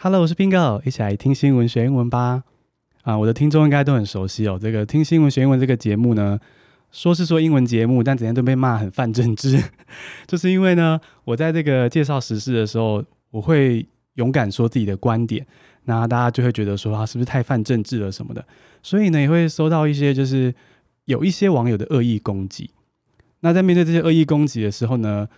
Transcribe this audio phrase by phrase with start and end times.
[0.00, 2.44] Hello，我是 Bingo，一起来听新闻学英文吧。
[3.02, 4.56] 啊，我的听众应该都很熟悉哦。
[4.56, 6.38] 这个听新闻学英文这个节目呢，
[6.92, 9.60] 说是说英文节目，但整天都被骂很泛政治，
[10.28, 13.84] 就是因为呢，我在这个介绍时事的时候，我会
[14.14, 15.44] 勇敢说自己的观点，
[15.86, 18.46] 那大家就会觉得说啊，是不是太泛政治了什么的，
[18.84, 20.54] 所以呢，也会收到一些就是
[21.06, 22.70] 有一些网友的恶意攻击。
[23.40, 25.28] 那在面对这些恶意攻击的时候呢，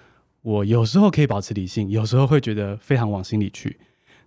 [0.42, 3.78] 我有时候可以保持理性，有时候会觉得非常往心里去。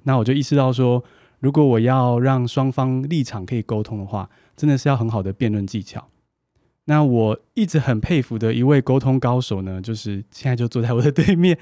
[0.03, 1.03] 那我就意识到说，
[1.39, 6.09] 如果我要让双方立场可以沟通的话，真的是要很好的辩论技巧。
[6.85, 11.57] 那我一直很佩服的一位沟通高手呢，就是现在就坐在我的对面。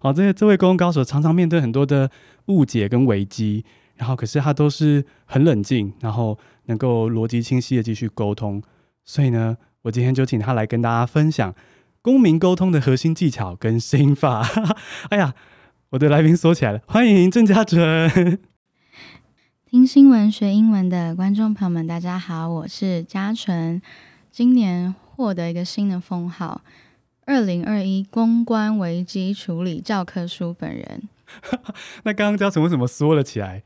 [0.00, 2.10] 好， 这这位沟通高手常常面对很多的
[2.46, 3.64] 误解跟危机，
[3.94, 8.62] 然后可是他都是很冷静，然后能够逻辑清晰的继续沟通。
[9.02, 11.54] 所以呢，我今天就请他来跟大家分享
[12.02, 14.46] 公民沟通的核心技巧跟心法。
[15.08, 15.34] 哎呀！
[15.90, 18.40] 我的来宾锁起来了，欢迎郑嘉纯。
[19.66, 23.80] 听新闻学英文的观众朋友们，大家好，我是嘉纯。
[24.32, 26.62] 今年获得一个新的封号——
[27.24, 31.08] 二零二一公关危机处理教科书本人。
[32.02, 33.62] 那刚刚家纯为什么缩了起来？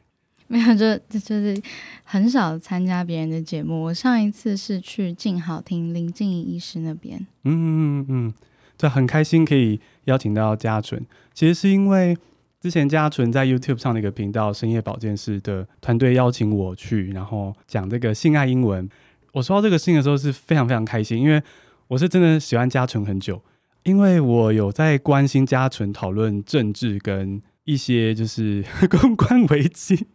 [0.46, 1.58] 没有，就就是
[2.04, 3.84] 很少参加别人的节目。
[3.84, 7.18] 我上一次是去静好听林静仪医师那边。
[7.44, 8.34] 嗯嗯嗯嗯，
[8.80, 11.04] 这很开心可以邀请到嘉纯。
[11.34, 12.16] 其实是因为
[12.62, 18.88] 之前嘉纯在 YouTube 上的一个频道“深夜保健室”的团队邀请我去，然后讲这个性爱英文。
[19.34, 21.42] 我收到这个信的时候是非常非常开心，因为
[21.88, 23.42] 我是真的喜欢嘉纯很久，
[23.82, 30.06] 因为我有在关心嘉纯讨论政治跟一些就是 公关危机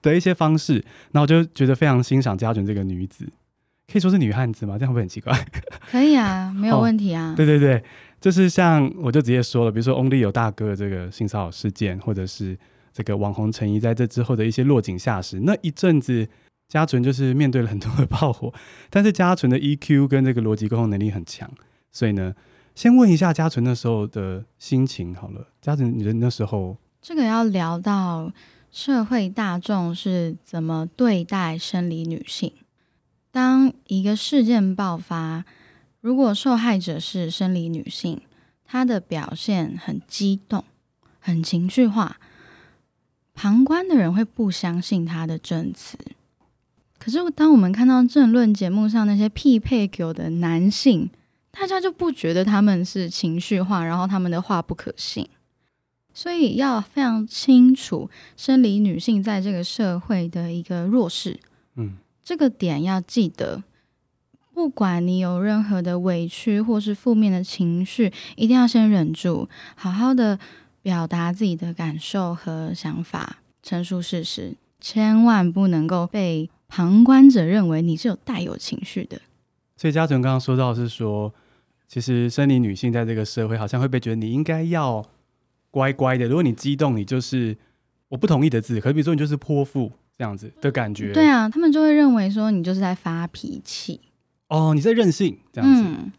[0.00, 3.26] 的一些方式，那我就觉得非常欣赏嘉纯这个女子，
[3.86, 4.78] 可以说是女汉子吗？
[4.78, 5.46] 这样会很奇怪？
[5.90, 7.32] 可以啊，没有问题啊。
[7.32, 7.82] 哦，对对对。
[8.24, 12.58] 就是像我就直接说了，比如说 Only 有大哥这个性骚扰事件，或者是
[12.90, 16.26] 这个网红陈沂在这之后的一些落井下石，那一阵子
[16.66, 18.50] 家纯就是面对了很多的炮火，
[18.88, 21.50] 但是家纯的 EQ 跟这个逻辑沟通能力很强，
[21.92, 22.34] 所以呢，
[22.74, 25.48] 先问一下家纯那时候的心情好了。
[25.60, 28.32] 家纯，你的那时候，这个要聊到
[28.72, 32.50] 社会大众是怎么对待生理女性，
[33.30, 35.44] 当一个事件爆发。
[36.04, 38.20] 如果受害者是生理女性，
[38.66, 40.62] 她的表现很激动、
[41.18, 42.18] 很情绪化，
[43.32, 45.96] 旁观的人会不相信她的证词。
[46.98, 51.08] 可是，当我们看到政论节目上那些匹配狗的男性，
[51.50, 55.26] 大家就不觉得他们是情绪化，然后他们的话不可信。
[56.12, 61.40] 所以，要非常清楚生理女性在这个社会的一个弱势。
[61.76, 63.64] 嗯，这个点要记得。
[64.54, 70.38] 不管你有任何的委屈或是负面的情绪，一定要先忍住，好好的
[70.80, 79.20] 表达自己的感受和想法，陈述事实，千万不能够被旁观者认为你是有带有情绪的。
[79.76, 81.34] 所以嘉纯刚刚说到是说，
[81.88, 85.04] 其实生理女性在这个社会好像会被觉得你应该要
[85.72, 87.56] 乖乖的，如果你激动，你就是
[88.08, 91.12] 我不同意的字，可比如说你就是泼妇这样子的感觉。
[91.12, 94.00] 对啊，他们就会认为说你就是在发脾气。
[94.48, 95.82] 哦，你在任性这样子。
[95.82, 96.12] 嗯、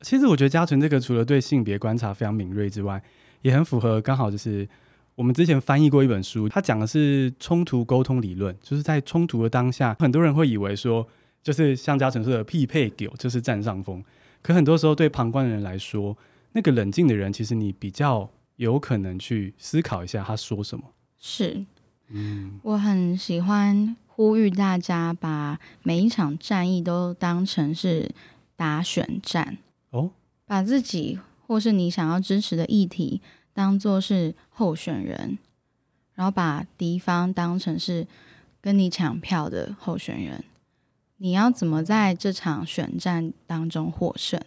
[0.00, 3.02] 其实我觉得嘉纯这个除了对性别观察非常敏锐之外，
[3.40, 4.68] 也很符合刚好就是
[5.14, 11.06] 我们之前翻译过一本书，它讲的是冲突沟通理论，就是在冲突的当下，很多人会以为说，
[11.42, 14.04] 就是像嘉纯说的匹配狗就是占上风，
[14.42, 16.16] 可很多时候对旁观的人来说，
[16.52, 20.84] 那个冷静的人其实你比较有可能去思考一下他说什么。
[21.18, 21.64] 是，
[22.08, 23.96] 嗯，我很喜欢。
[24.14, 28.10] 呼吁大家把每一场战役都当成是
[28.54, 29.56] 打选战
[29.90, 30.10] 哦，
[30.44, 33.22] 把自己或是你想要支持的议题
[33.54, 35.38] 当做是候选人，
[36.14, 38.06] 然后把敌方当成是
[38.60, 40.44] 跟你抢票的候选人。
[41.16, 44.38] 你要怎么在这场选战当中获胜？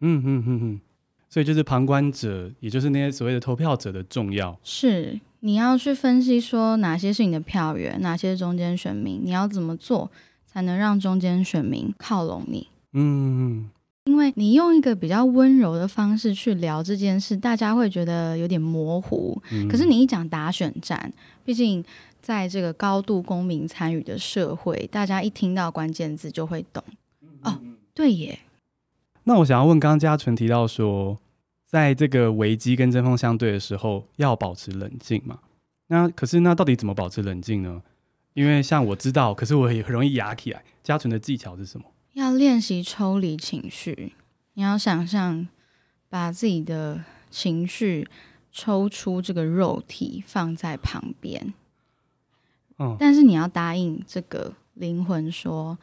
[0.00, 0.80] 嗯嗯嗯嗯，
[1.28, 5.18] 所以就是旁观者，也就是那些所谓的投票者的重要是。
[5.40, 10.10] 你要去分析说哪些是你的票源，哪些是中间选民，你要怎么做
[10.46, 12.68] 才能让中间选民靠拢你？
[12.92, 13.70] 嗯，
[14.04, 19.40] 因为你用一个比较温柔的方式去聊这件事，大家会觉得有点模糊。
[19.50, 21.12] 嗯，可是你一讲打选战，
[21.44, 21.82] 毕竟
[22.20, 26.84] 在这个高度公民参与的社会，大家一听到关键字就会懂。
[27.42, 27.58] 哦，
[27.94, 28.40] 对耶。
[29.24, 31.16] 那我想要问，刚刚嘉纯提到说。
[31.70, 35.38] 在这个危机跟针锋相对的时候，要保持冷静嘛？
[35.86, 37.80] 那可是那到底怎么保持冷静呢？
[38.34, 40.64] 因为像我知道，可是我也很容易哑起来。
[40.82, 41.86] 加纯的技巧是什么？
[42.14, 44.14] 要练习抽离情绪。
[44.54, 45.46] 你要想象
[46.08, 48.08] 把自己的情绪
[48.50, 51.54] 抽出这个肉体放在旁边，
[52.80, 55.78] 嗯，但是你要答应这个灵魂说，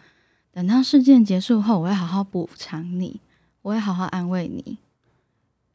[0.52, 3.22] 等到事件结束后，我会好好补偿你，
[3.62, 4.78] 我会好好安慰你。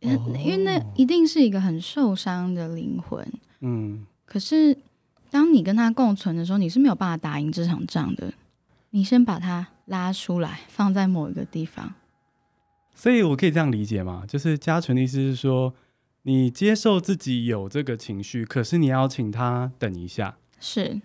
[0.02, 3.26] 因为那一定是一个很受伤的灵魂。
[3.60, 4.76] 嗯，可是
[5.30, 8.34] 当你跟他共存的时候，你是没有办法打赢这场仗的。
[8.90, 11.94] 你先把他拉出来，放在某一个地方。
[12.94, 14.24] 所以我可以这样理解吗？
[14.28, 15.72] 就是家纯的意思是说，
[16.22, 20.36] 你接受自己有这个情绪，可是你要请他等一下。
[20.60, 21.00] 是，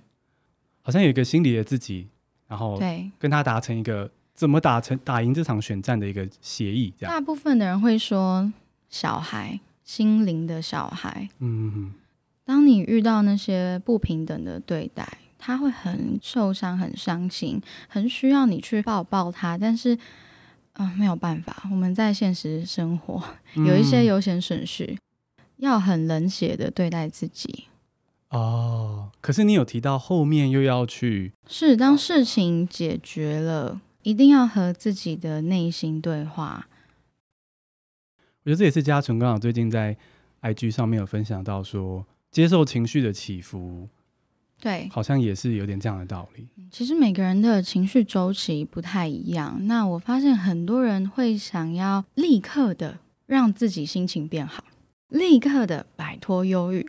[0.81, 2.07] 好像有一个心理的自己，
[2.47, 6.93] 然后对，跟他达成一个怎么打成打赢这场选战的一个协议。
[6.99, 8.51] 这样，大部分的人会说。
[8.89, 11.29] 小孩，心灵的小孩。
[11.39, 11.91] 嗯哼，
[12.45, 15.07] 当你遇到那些不平等的对待，
[15.37, 19.57] 他会很受伤、很伤心，很需要你去抱抱他。
[19.57, 19.95] 但是，
[20.73, 23.23] 啊、呃，没有办法，我们在现实生活
[23.55, 24.97] 有一些优先顺序，
[25.37, 27.65] 嗯、要很冷血的对待自己。
[28.29, 36.67] 哦，可是你有提到后面又要去，是当事情解决了，一定要和自己的内心对话。
[38.47, 39.93] 我觉得这也是嘉纯刚好最近在
[40.41, 43.89] IG 上面有分享到说，接受情绪的起伏，
[44.61, 46.47] 对，好像也是有点这样的道理。
[46.71, 49.67] 其实每个人的情绪周期不太一样。
[49.67, 54.63] 那我发现很多人会想要立刻的让自己心情变好，
[55.09, 56.87] 立刻的摆脱忧郁。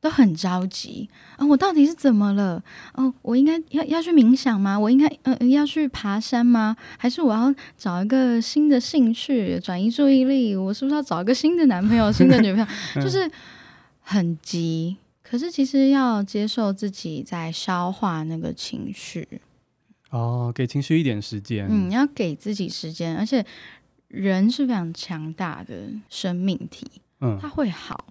[0.00, 1.46] 都很着急啊！
[1.46, 2.62] 我到底是怎么了？
[2.94, 4.78] 哦，我应该要要去冥想吗？
[4.78, 6.76] 我应该嗯、呃、要去爬山吗？
[6.96, 10.54] 还是我要找一个新的兴趣，转移注意力？
[10.54, 12.66] 我是不是要找一个新的男朋友、新的女朋友？
[13.02, 13.28] 就是
[14.00, 14.96] 很急。
[15.22, 19.26] 可是其实要接受自己在消化那个情绪
[20.10, 21.66] 哦，给情绪一点时间。
[21.68, 23.44] 嗯，要给自己时间，而且
[24.06, 26.86] 人是非常强大的生命体，
[27.20, 28.06] 嗯，他会好。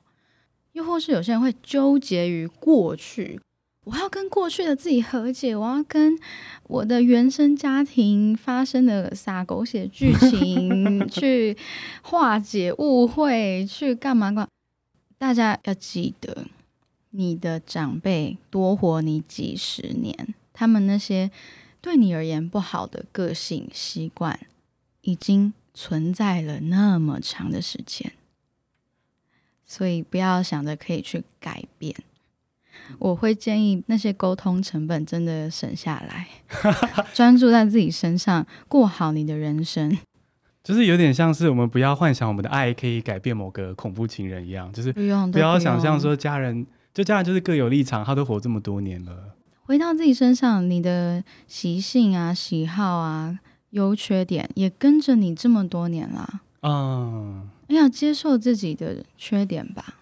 [0.77, 3.41] 又或是有些人会纠结于过去，
[3.83, 6.15] 我要跟过去的自己和解，我要跟
[6.67, 11.57] 我的原生家庭发生的撒狗血剧情 去
[12.03, 14.47] 化解误会，去干嘛干嘛？
[15.17, 16.45] 大家要记得，
[17.09, 21.31] 你的长辈多活你几十年，他们那些
[21.81, 24.39] 对你而言不好的个性习惯，
[25.01, 28.11] 已经存在了那么长的时间。
[29.67, 31.93] 所以不要想着可以去改变，
[32.99, 36.29] 我会建议那些沟通成本真的省下来，
[37.13, 39.97] 专注在自己身上，过好你的人生。
[40.63, 49.35] 就是有点像是我们不要幻想我们的爱可以改变某个恐怖情人一样，就是不用不要想象说家人就家人就是各有立场，他都活这么多年了。
[49.63, 53.39] 回到自己身上，你的习性啊、喜好啊、
[53.71, 56.41] 优缺点也跟着你这么多年了。
[56.61, 57.49] 嗯。
[57.75, 59.95] 要接受自己的缺点吧，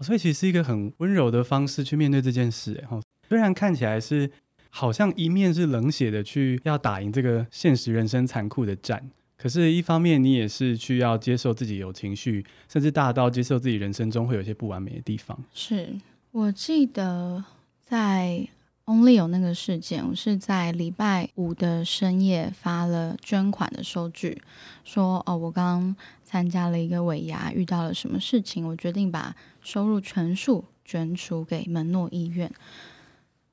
[0.00, 2.84] 所以其实是一个很温柔的方式去面对这件事。
[2.88, 4.30] 哈，虽然看起来是
[4.68, 9.02] 好像一面是冷血的去要打赢这个现实人生残酷的战，
[9.38, 15.38] 可是一方面你也是去要接受自己有情绪，甚至大到接受自己人生中会有一些不完美的地方。
[15.54, 15.88] 是
[16.32, 17.42] 我记得
[17.82, 18.46] 在
[18.84, 24.42] Only 有那个事件，我是在礼拜五的深夜发了捐款的收据，
[24.84, 25.96] 说哦，我刚。
[26.26, 28.66] 参加了一个尾牙，遇到了什么事情？
[28.66, 32.52] 我决定把收入全数捐出给门诺医院。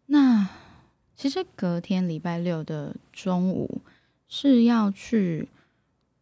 [0.07, 0.49] 那
[1.15, 3.81] 其实隔天礼拜六的中午
[4.27, 5.47] 是要去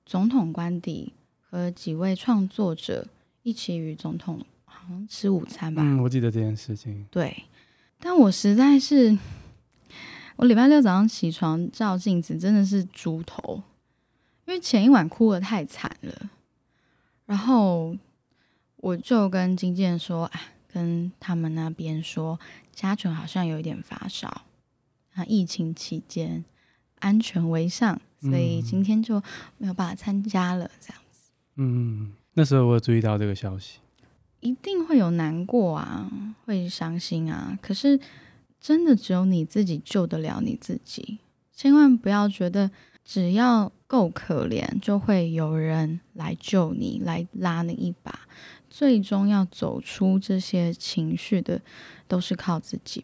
[0.06, 3.08] 总统官邸和几位创作者
[3.44, 5.82] 一起与总统好像吃午餐吧？
[5.82, 7.08] 嗯，我记得这件事情。
[7.10, 7.46] 对，
[7.98, 9.18] 但我实在是，
[10.36, 13.64] 我礼拜六早上起床照镜子真的是猪头，
[14.46, 16.30] 因为前一晚哭得太惨了。
[17.32, 17.96] 然后
[18.76, 22.38] 我就跟经纪人说，啊，跟他们那边说，
[22.74, 24.28] 家纯好像有一点发烧，
[25.14, 26.44] 啊，疫情期间
[27.00, 29.24] 安全为上，所以今天就
[29.58, 31.32] 没有办法参加了，这样子。
[31.56, 33.80] 嗯，那时候我有注意到这个消息，
[34.42, 36.12] 一定会有难过啊，
[36.44, 37.58] 会伤心啊。
[37.62, 37.98] 可是
[38.60, 41.20] 真的只有你自己救得了你自己，
[41.54, 42.70] 千万不要觉得
[43.06, 43.72] 只要。
[43.92, 48.22] 够可怜，就会有人来救你，来拉你一把。
[48.70, 51.60] 最终要走出这些情绪的，
[52.08, 53.04] 都是靠自己。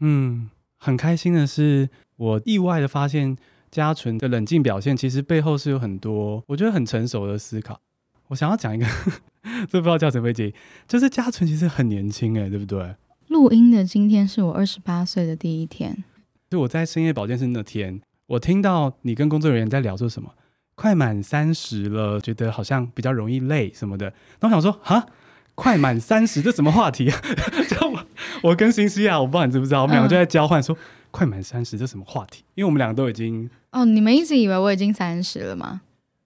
[0.00, 1.88] 嗯，很开心的是，
[2.18, 3.34] 我意外的发现，
[3.70, 7.80] 家纯的冷静表现，其实背后是有很多我觉得很成熟的思考。
[8.28, 8.86] 我想要讲一个，
[9.72, 10.52] 这不知道叫什么结，
[10.86, 12.94] 就是家纯其实很年轻哎，对不对？
[13.28, 16.04] 录音的今天是我二十八岁的第一天，
[16.50, 18.02] 就我在深夜保健室那天。
[18.26, 20.32] 我听到你跟工作人员在聊说什么，
[20.74, 24.06] 快满三十了，觉得好像比较容易累什么的。
[24.40, 25.06] 然后我想说，哈，
[25.54, 27.20] 快满三十这什么话题 啊？
[27.68, 28.04] 就我
[28.42, 30.78] 我跟新西亚，我不知道你知不知道，我们两个就在交换说，嗯、
[31.10, 32.44] 快满三十这什么话题？
[32.54, 35.82] 因为我们两个都已经哦，你们一直以为我已经三十了吗？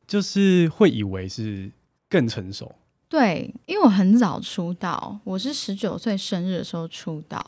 [0.07, 1.71] 就是会以为是
[2.09, 2.75] 更成熟。
[3.09, 7.45] 对，因为我很早出道，我是十九岁生日的时候出道。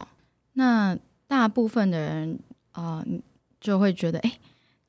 [0.54, 2.38] 那大部分的人
[2.72, 3.06] 啊、呃，
[3.62, 4.32] 就会觉得，哎，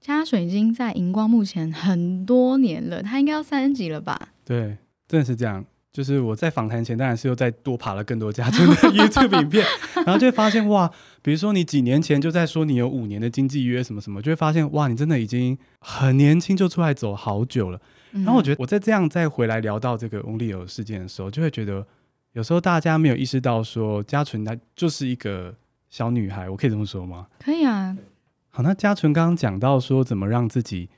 [0.02, 4.20] 嘉水已经在荧光幕前很多年了，他应该要三十几了吧？
[4.44, 4.76] 对，
[5.08, 5.64] 真的是这样。
[5.94, 9.64] 就是我在访谈前，当然是又再多爬了更多家纯的 YouTube 影片，
[9.98, 17.80] 然后就会发现哇，比如说你几年前就在说你有五年的经纪约什么什么，就会发现哇，你真的已经很年轻就出来走好久了。
[18.12, 21.86] 然后我觉得我在这样再回来聊到这个翁立友事件的时候，就会觉得
[22.32, 25.54] 有时候大家没有意识到说嘉纯她就是一个
[25.92, 27.28] 小女孩，我可以这么说吗？
[27.40, 27.96] 可以啊。
[28.56, 30.90] 好，那嘉纯刚刚讲到说怎么让自己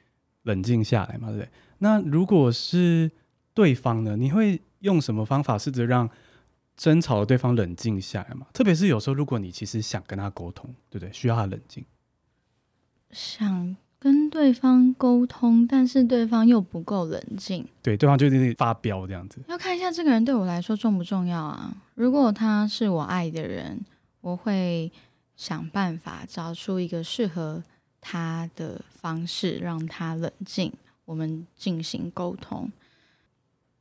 [0.44, 1.50] 冷静下来嘛，对不对？
[1.80, 3.10] 那如果是
[3.56, 4.62] 对方呢，你会？
[4.82, 6.08] 用什么方法试着让
[6.78, 8.46] 争吵的对方冷静下来嘛？
[8.54, 11.12] 特别是有时候，如果你其实想跟他沟通，对不对？
[11.12, 11.84] 需要他冷静，
[13.10, 19.42] 想跟对方沟通，但是对方又不够冷静，对，对方就在那里发飙这样子。
[19.48, 21.76] 要看一下这个人对我来说重不重要啊？
[21.96, 23.84] 如果他是我爱的人，
[24.22, 24.92] 我会
[25.36, 27.64] 想办法找出一个适合
[28.00, 30.72] 他的方式，让他冷静，
[31.06, 32.72] 我们进行沟通。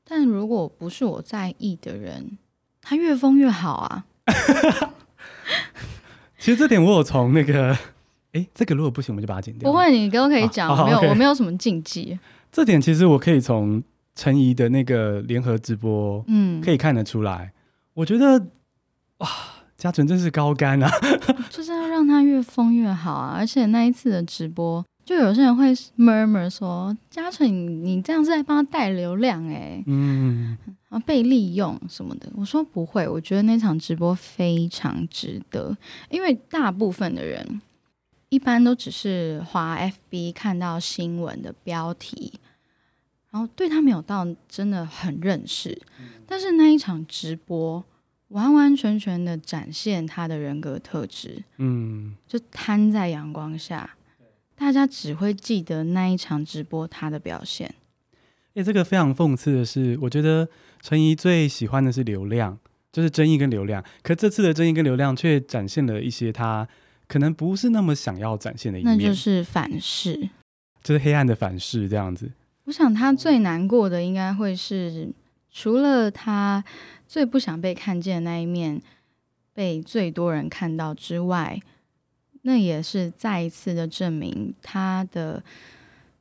[0.04, 2.36] 但如果不是我在意的人，
[2.82, 4.04] 他越疯越好啊！
[6.38, 7.72] 其实这点我有从那个，
[8.32, 9.70] 哎、欸，这个如果不行，我们就把它剪掉。
[9.70, 12.18] 不会，你都可以讲，我没有，我没有什么禁忌。
[12.52, 13.82] 这点其实我可以从
[14.14, 17.52] 陈怡的那个联合直播，嗯，可以看得出来。
[17.94, 18.48] 我觉得，
[19.18, 19.28] 哇，
[19.84, 20.90] 嘉纯真是高干啊！
[21.52, 23.34] 就是要让他越疯越好啊！
[23.36, 24.82] 而且那一次的直播。
[25.04, 30.56] 就有些人会 murmur 说：“嘉纯，你这样是在帮他带流量哎，嗯，
[30.88, 35.76] 然后被利用什么的。”我说不会，我觉得那场直播非常值得，
[36.08, 37.60] 因为大部分的人
[38.30, 39.78] 一般都只是滑
[40.10, 42.40] FB 看到新闻的标题，
[43.30, 45.78] 然后对他没有到真的很认识。
[46.26, 47.84] 但是那一场直播
[48.28, 53.96] 完完全全的展现他的人格特质，嗯，就摊在阳光下。
[54.56, 57.66] 大家只会记得那一场直播他的表现。
[58.54, 60.48] 哎、欸，这个非常讽刺的是，我觉得
[60.80, 62.56] 陈怡最喜欢的是流量，
[62.92, 63.84] 就是争议跟流量。
[64.02, 66.66] 可这次的争议跟流量却展现了一些他
[67.08, 70.28] 可能不是那么想要展现的一面，那就是反噬，
[70.84, 72.30] 就是黑暗的反噬这样子。
[72.66, 75.12] 我想他最难过的应该会是，
[75.54, 76.62] 除了他
[77.06, 78.82] 最不想被看见的那一面
[79.54, 81.60] 被最多人看到之外。
[82.46, 85.42] 那也是再一次的证明，他的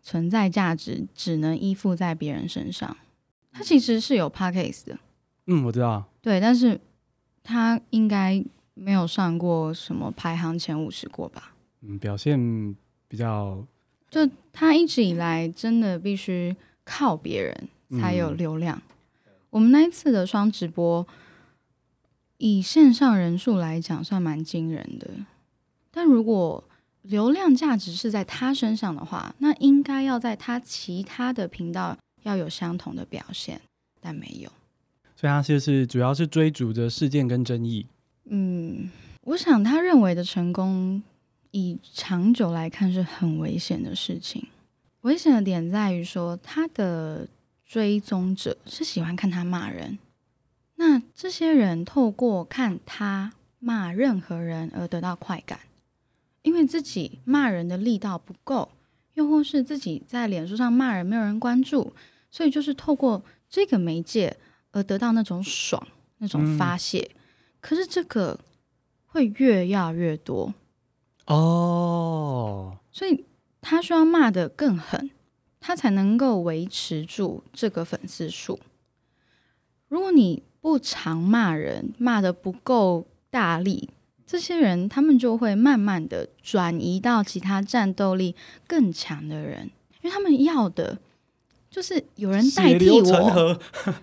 [0.02, 2.96] 存在价值只能依附在别人身上。
[3.52, 4.98] 他其实是有 podcast 的，
[5.48, 6.06] 嗯，我知道。
[6.22, 6.80] 对，但是
[7.44, 8.42] 他应该
[8.74, 11.54] 没有上过什么排行前五十过吧？
[11.82, 12.74] 嗯，表现
[13.10, 13.62] 比较……
[14.10, 14.22] 就
[14.54, 18.78] 他一直以来真的必须靠别人才有流量。
[18.78, 18.93] 嗯，
[19.54, 21.08] 我们那一次的双直播，
[22.40, 25.08] 以线上人数来讲，算蛮惊人的。
[25.92, 26.64] 但如果
[27.04, 33.62] 流量价值是在他身上的话，那应该要在他其他的频道要有相同的表现，
[34.02, 34.52] 但没有。
[35.16, 37.86] 所以他就是主要是追逐着事件跟争议。
[38.26, 38.90] 嗯，
[39.22, 41.04] 我想他认为的成功，
[41.52, 44.48] 以长久来看是很危险的事情。
[45.02, 47.28] 危险的点在于说，他的
[47.66, 49.98] 追踪者是喜欢看他骂人，
[50.76, 55.60] 那这些人透过看他骂任何人而得到快感。
[56.42, 58.70] 因为自己骂人的力道不够，
[59.14, 61.94] 又或是自己在脸书上骂人没有人关注，
[62.30, 64.36] 所以就是透过这个媒介
[64.72, 67.00] 而得到那种爽、那种发泄。
[67.14, 67.20] 嗯、
[67.62, 68.38] 可是这个
[69.06, 70.54] 会越要越多
[71.28, 73.24] 哦，所以
[73.62, 75.10] 他需要骂的更狠，
[75.66, 78.60] 他才能够维持住这个粉丝数。
[79.88, 83.90] 如果你不常骂人，骂的不够大力。
[84.28, 88.36] 这些人，他们就会慢慢的转移到其他战斗力
[88.68, 90.98] 更强的人，因为他们要的
[91.70, 93.60] 就是有人代替我，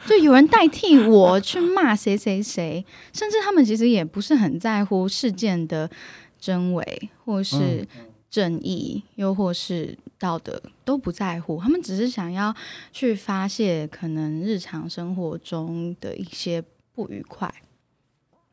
[0.07, 5.91] 就 有人代替我去骂谁谁谁，甚至他们其实也不是很在乎事件的
[6.39, 7.87] 真伪，或是
[8.31, 12.55] 正义，又或是道德，都不在乎，他们只是想要
[12.93, 16.63] 去发泄可能日常生活中的一些
[16.95, 17.53] 不愉快。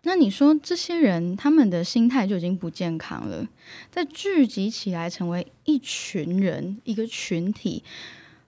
[0.04, 3.46] 那你说这些人他们的心态就已经不健康了，
[3.92, 7.84] 在聚集起来成为一群人、一个群体，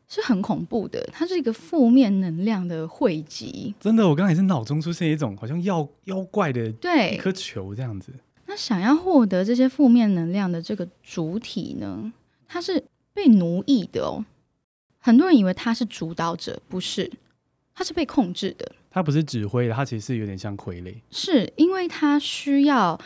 [0.08, 3.76] 是很恐怖的，它是一个负面能量的汇集。
[3.80, 8.14] 真的，我刚才是脑中出现一种好像妖妖怪的对一颗球这样子。
[8.50, 12.12] 那想要获得这些负面能量的这个主体呢，
[12.48, 14.25] 它是被奴役的哦。
[14.98, 17.12] 很多人以为他是主导者，不是，
[17.75, 18.72] 他是被控制的。
[18.89, 23.00] 他不是指挥的，他其实是有点像傀儡，是因为他需要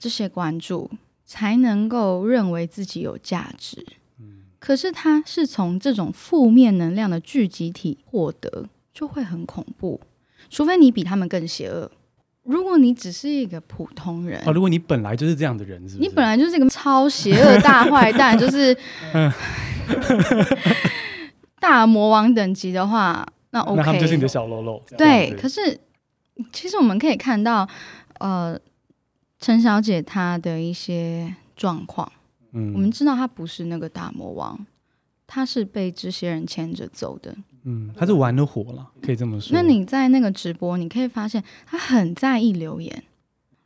[0.00, 0.90] 这些关注，
[1.24, 3.86] 才能够认为自己有价值。
[4.18, 10.00] 嗯，可是他是从这种负面能量的聚集体获得，就会很恐怖。
[10.50, 11.88] 除非你比他们更邪恶。
[12.48, 16.08] 如果你只是一个普通人，哦，如果你本来就是这样的人，是不是？
[16.08, 18.74] 你本来就是一个超邪恶大坏蛋，就是
[21.60, 23.26] 大魔王等级的话。
[23.50, 24.82] 那 OK， 那他们就是你的小喽啰。
[24.96, 25.78] 对，可是
[26.50, 27.68] 其实我们可以看到，
[28.18, 28.58] 呃，
[29.38, 32.10] 陈小姐她的一些状况，
[32.52, 34.66] 嗯，我们知道她不是那个大魔王，
[35.26, 37.34] 她是被这些人牵着走的，
[37.64, 39.56] 嗯，他是玩的火了，可以这么说。
[39.56, 43.04] 那你在那个直播，你可以发现他很在意留言，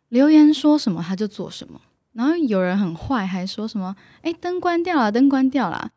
[0.08, 1.80] 留言说什么他就做什么，
[2.12, 5.90] 然后有人很坏，还说什么，哎，灯关掉了，灯关掉了，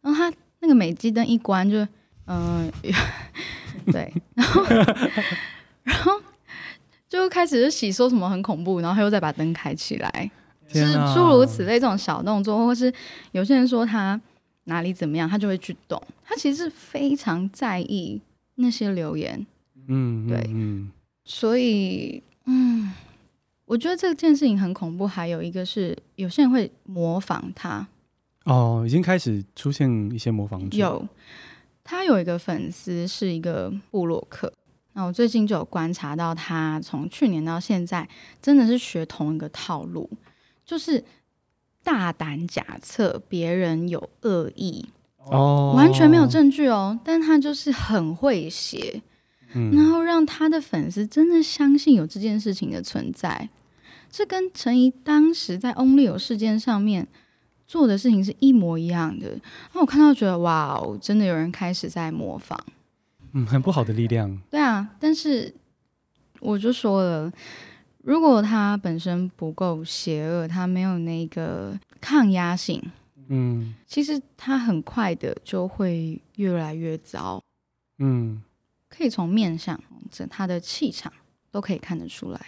[0.00, 1.86] 然后他那个美肌灯一关就。
[2.26, 2.70] 嗯，
[3.90, 4.64] 对，然后
[5.82, 6.12] 然后
[7.08, 10.30] 就开始就洗说什么很恐怖，然后他又再把灯开起来，
[10.68, 12.90] 就是诸如此类这种小动作，或是
[13.32, 14.18] 有些人说他
[14.64, 18.20] 哪里怎么样，他就会去动，他其实是非常在意
[18.56, 19.46] 那些留言，
[19.88, 20.90] 嗯，对，嗯，
[21.24, 22.92] 所以嗯，
[23.64, 27.86] 我觉得这件事情很恐怖，还有一个是有些人会模仿他，
[28.44, 31.08] 哦，已经开始出现一些模仿者，有。
[31.84, 34.52] 他有一个粉丝是一个布洛克，
[34.92, 38.08] 那我最近就有观察到，他从去年到现在
[38.40, 40.08] 真的是学同一个套路，
[40.64, 41.02] 就是
[41.82, 44.86] 大胆假设别人有恶意。
[45.18, 49.02] 哦，完全没有证据哦，但他就是很会写，
[49.54, 53.48] 嗯，然后让他的粉丝真的相信有这件事情的存在，
[54.10, 57.08] 这跟陈怡当时在 Only 有事件上面。
[57.64, 59.34] 做的事情是一模一样的，
[59.72, 62.58] 那我看到觉得哇哦，真的有人开始在模仿，
[63.32, 64.38] 嗯，很不好的力量。
[64.50, 65.54] 对啊，但是
[66.40, 67.32] 我就说了，
[68.02, 72.82] 如果他本身不够邪恶，他没有那个抗压性，
[73.28, 77.40] 嗯，其实他很快的就会越来越糟，
[77.98, 78.42] 嗯，
[78.88, 81.12] 可以从面相、这他的气场
[81.50, 82.40] 都可以看得出来。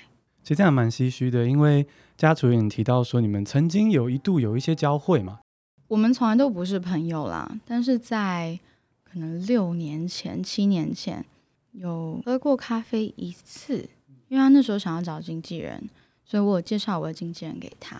[0.42, 1.86] 其实这样蛮唏嘘的，因为
[2.16, 5.40] 家厨也提到说，你们曾经有一度有一些交汇嘛。
[5.86, 8.58] 我们从来都不是朋友啦，但是在
[9.04, 11.24] 可能六年前、七年前
[11.72, 13.88] 有喝过咖啡一次，
[14.28, 15.88] 因为他那时候想要找经纪人，
[16.24, 17.96] 所以我有介绍我的经纪人给他。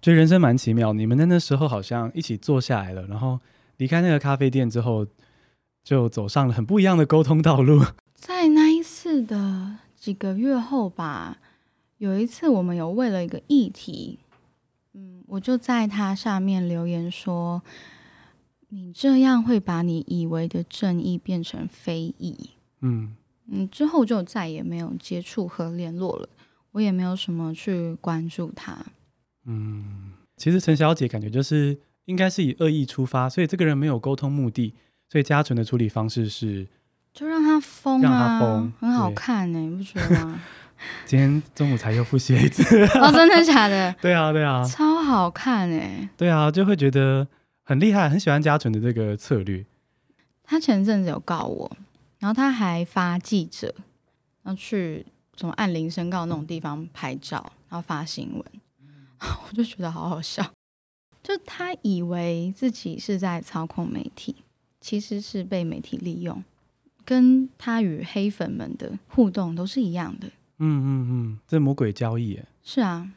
[0.00, 3.38] 觉得人生蛮奇妙，你们在那时候好像一起坐下来了，然后
[3.76, 5.06] 离开那个咖啡店之后，
[5.84, 7.84] 就走上了很不一样的沟通道路。
[8.14, 11.38] 在那一次的几个月后吧。
[11.98, 14.18] 有一次，我们有为了一个议题，
[14.92, 17.62] 嗯，我就在他下面留言说
[18.70, 22.50] ：“你这样会把你以为的正义变成非议。”
[22.82, 23.14] 嗯
[23.50, 26.28] 嗯，之后就再也没有接触和联络了，
[26.72, 28.78] 我也没有什么去关注他。
[29.46, 34.74] 嗯，其实陈小姐感觉就是应该是以恶意出发，所以这个人没有沟通目的，
[35.08, 36.66] 所以嘉纯的处理方式是
[37.12, 40.40] 就让他疯啊，让他疯，很好看呢，你不觉得吗？
[41.06, 42.64] 今天中午才又复习了一次
[42.98, 43.94] 哦，真的假的？
[44.02, 46.08] 对啊，对啊，超好看哎！
[46.16, 47.28] 对啊，就会觉得
[47.62, 49.64] 很厉害，很喜欢嘉纯的这个策略。
[50.42, 51.70] 他前阵子有告我，
[52.22, 53.74] 然后他还发记者，
[54.44, 55.04] 然后去
[55.36, 58.44] 什么按铃申告那种地方拍照，然后发新闻，
[59.18, 60.48] 我就觉得好好笑。
[61.20, 64.36] 就他以为自己是在操控媒体，
[64.80, 66.44] 其实是被媒体利用，
[67.04, 70.28] 跟他与黑粉们的互动都是一样的。
[70.28, 70.30] 嗯
[70.60, 72.46] 嗯嗯，这魔鬼交易耶。
[72.62, 73.10] 是啊，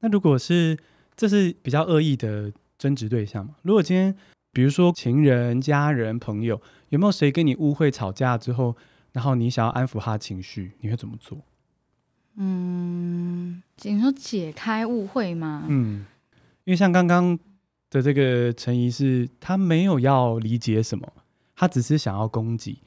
[0.00, 0.76] 那如果是
[1.16, 3.54] 这是比较恶意的争执对象嘛？
[3.62, 4.12] 如果今天
[4.56, 8.74] 比如说情人、家人、朋友，有没有谁跟你误会吵架之后，
[9.12, 11.36] 然后你想要安抚他情绪，你会怎么做？
[12.36, 15.66] 嗯，你说解开误会吗？
[15.68, 16.06] 嗯，
[16.64, 17.38] 因为像刚刚
[17.90, 21.06] 的这个陈怡是，他没有要理解什么，
[21.54, 22.78] 他只是想要攻击。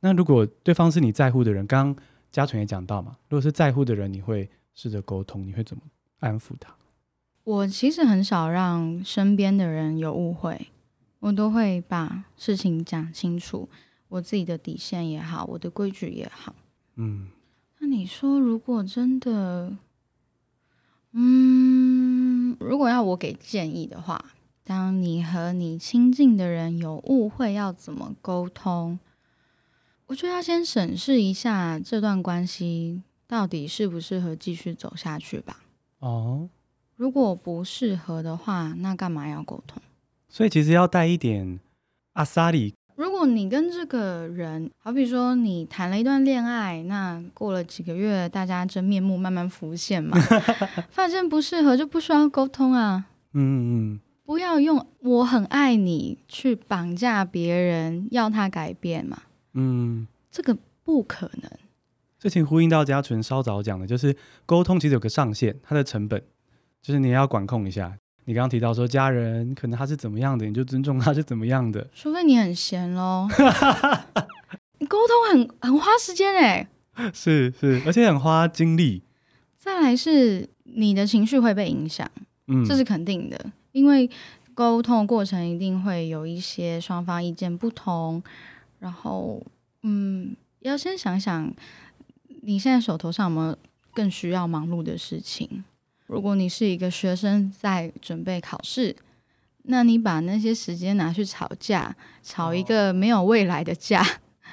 [0.00, 1.92] 那如果对方是你在乎的人，刚。
[1.92, 5.82] 刚嘉纯也讲到嘛，如果是在乎的人，你会试着沟通，你会怎么
[6.20, 6.74] 安抚他？
[7.44, 10.68] 我其实很少让身边的人有误会，
[11.20, 13.68] 我都会把事情讲清楚，
[14.08, 16.54] 我自己的底线也好，我的规矩也好。
[16.94, 17.28] 嗯，
[17.78, 19.76] 那你说，如果真的，
[21.12, 28.98] 嗯，如果要我给建议的话，当你和你亲近的人有误会，要怎么沟通？
[30.06, 35.62] 我觉得要先审视一下这段关系到底适不适合继续走下去吧。
[35.98, 36.48] 哦，
[36.96, 39.82] 如果不适合的话，那干嘛要沟通？
[40.28, 41.60] 所以其实要带一点
[42.14, 42.74] 阿萨里。
[42.96, 50.18] 如果你跟这个人，好比说你谈了一段恋爱，那过了几个月，大家真面目慢慢浮现嘛，
[50.90, 53.06] 发现不适合就不需要沟通啊。
[53.34, 59.22] 嗯嗯，不要用“我很爱你”去绑架别人，要他改变嘛。
[59.54, 61.50] 嗯，这个不可能。
[62.18, 66.20] 这情呼应到嘉纯稍早讲的，就是沟通其实有个上限，它的成本
[66.82, 67.96] 就是你要管控一下。
[68.28, 71.88] 你刚刚提到说家人可能他是怎么样的，你就尊重他是怎么样的。
[71.94, 73.26] 除非你很闲喽，
[74.78, 76.68] 你 沟通很很花时间哎，
[77.14, 79.02] 是是，而且很花精力。
[79.56, 82.06] 再来是你的情绪会被影响，
[82.48, 84.10] 嗯，这是肯定的，因为
[84.52, 88.22] 沟通的过程一定会有一些双方意见不同。
[88.80, 89.42] 然后，
[89.84, 91.50] 嗯，要先想想，
[92.42, 93.56] 你现在手头上有没有
[93.94, 95.64] 更需要忙碌的事情？
[96.08, 98.96] 如果你是一个学生在准备考试，
[99.64, 104.06] 那你把那些时间拿去吵架，吵一个没有未来的架，哦、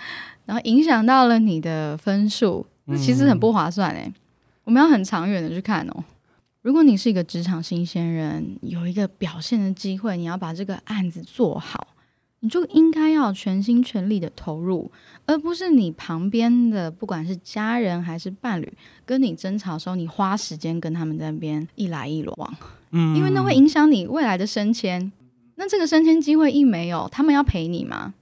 [0.46, 4.13] 然后影响到了你的分数，那其实很不划算诶、嗯。
[4.65, 6.04] 我们要很长远的去看哦。
[6.62, 11.88] 如果你是一个职场新鲜人，有一个表现的机会，你要把这个案子做好。
[12.45, 14.91] 你就应该要全心全力的投入，
[15.25, 18.71] 而不是你旁边的不管是家人还是伴侣
[19.03, 22.55] 跟你争吵的时候，你花时间跟他们在那边一来一往，
[22.91, 25.12] 嗯，因为那会影响你未来的升迁。
[25.55, 28.13] 那这个升迁机会一没有，他们要陪你吗？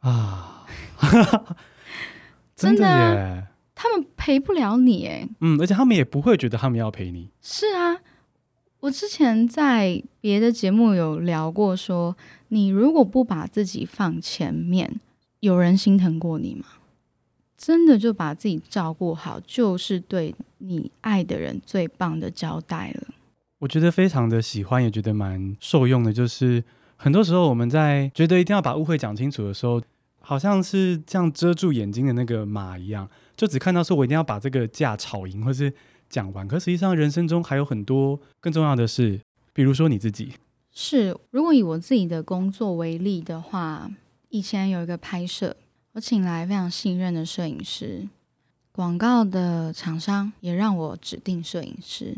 [0.00, 0.66] 啊，
[2.54, 7.30] 真的耶，他们陪不了你哎，嗯，而且他们也不会觉得他们要陪你。
[7.40, 7.96] 是啊，
[8.80, 12.16] 我之前在别的节目有聊过说。
[12.50, 14.98] 你如果不把自己放前面，
[15.40, 16.64] 有人心疼过你吗？
[17.58, 23.08] 真的就把自己照顾好，就是对你爱的人最棒的交代了。
[23.58, 26.10] 我觉得非常的喜欢，也觉得蛮受用的。
[26.10, 26.64] 就是
[26.96, 29.82] 很多时候我们在觉得一定要把误会讲清楚的时候，
[30.20, 35.70] 好像是这样遮住眼睛的那个马一样，就只看到说我一定要把这个架吵赢，或是
[36.08, 36.46] 讲完。
[36.46, 39.20] 可实际上人生中还有很多更重要的事，
[39.52, 40.34] 比如说你自己。
[40.70, 43.90] 是，如果以我自己的工作为例的话，
[44.28, 45.56] 以前有一个拍摄，
[45.92, 48.06] 我请来非常信任的摄影师，
[48.70, 52.16] 广告的厂商也让我指定摄影师，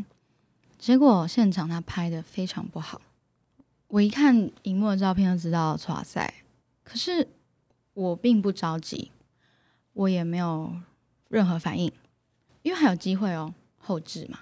[0.77, 3.01] 结果现场他拍的非常不好，
[3.87, 6.31] 我一看荧幕的照片就知道，哇塞！
[6.83, 7.27] 可是
[7.93, 9.09] 我并不着急，
[9.93, 10.71] 我也没有
[11.29, 11.91] 任何反应，
[12.61, 14.39] 因为还有机会哦，后置嘛。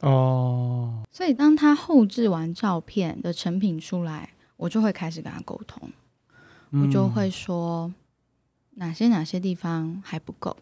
[0.00, 5.90] 哦，所以当他后置完照片的成品出来，我就会开始跟他沟通，
[6.70, 7.92] 我就会说
[8.74, 10.56] 哪些哪些地方还不够。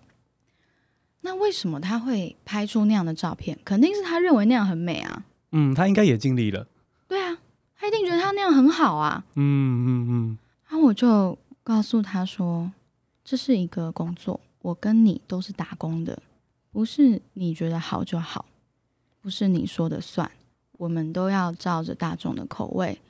[1.21, 3.59] 那为什么他会拍出那样的照片？
[3.65, 5.25] 肯定是他认为那样很美啊。
[5.53, 6.67] 嗯，他应该也尽力了。
[7.09, 7.37] 对啊，
[7.77, 9.25] 他一定觉得他那样很好啊。
[9.35, 10.39] 嗯嗯嗯。
[10.69, 12.71] 然后我就告诉他说，
[13.25, 16.23] 这是一个工作，我跟你都是打工的，
[16.77, 18.45] 不是你觉得好就好。
[19.23, 20.31] 不是你说的算，
[20.73, 23.01] 我们都要照着大众的口味。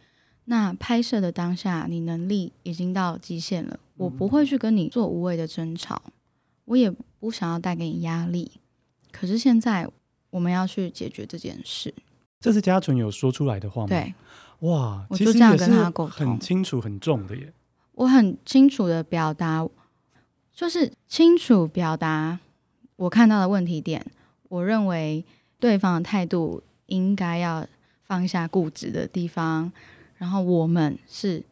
[0.44, 6.00] 那拍摄的当下，你能力已经到极限了，我不会去跟你做无谓的争吵，
[6.66, 8.52] 我也不想要带给你压力。
[9.10, 9.90] 可是现在
[10.30, 11.92] 我们要去解决这件事。
[12.38, 13.88] 这是嘉纯有说出来的话吗？
[13.88, 14.14] 对，
[14.60, 17.52] 哇，我就这样跟他沟通，很清楚、很重的耶。
[17.94, 19.68] 我很清楚的表达，
[20.52, 22.38] 就是清楚表达
[22.96, 24.04] 我看到的问题点，
[24.48, 25.24] 我认为。
[25.58, 27.66] 对方的态度应该要
[28.04, 29.72] 放下固执的地方，
[30.18, 31.42] 然后我们是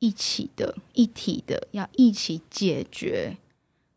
[0.00, 3.36] 一起的、一体的，要一起解决。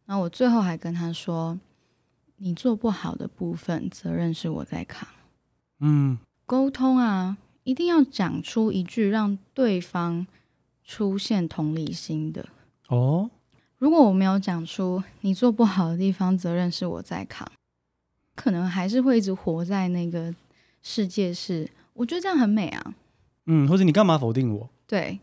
[0.06, 1.60] 然后我最后还跟他说
[2.38, 5.10] ：“你做不好的部分，责任是我在扛。”
[5.82, 10.28] 嗯，沟通啊，一定要讲出一句让对方
[10.84, 12.48] 出现同理心的。
[12.89, 13.32] 哦，
[13.77, 17.47] 如果我没有讲出你做不好的地方，责任是我在扛。
[18.35, 20.33] 可能还是会一直活在那个
[20.81, 22.93] 世界是，我觉得这样很美啊。
[23.45, 24.69] 嗯，或者你干嘛否定我？
[24.88, 25.19] 对，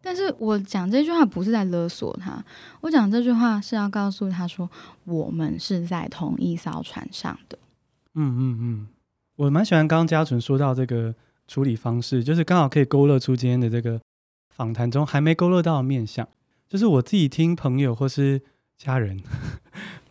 [0.00, 2.44] 但是我讲这句话不是在勒索他，
[2.80, 4.68] 我讲这句话是要告诉他说，
[5.04, 7.58] 我们是在同一艘船上的。
[8.14, 8.88] 嗯嗯嗯，
[9.36, 11.14] 我蛮喜欢刚刚嘉纯说到这个
[11.46, 14.00] 处理方式，就是刚好可以勾勒出今天的这个
[14.50, 16.28] 访谈中还没勾勒到的面向，
[16.72, 18.40] 就是我自己听朋友或是
[18.78, 19.20] 家人。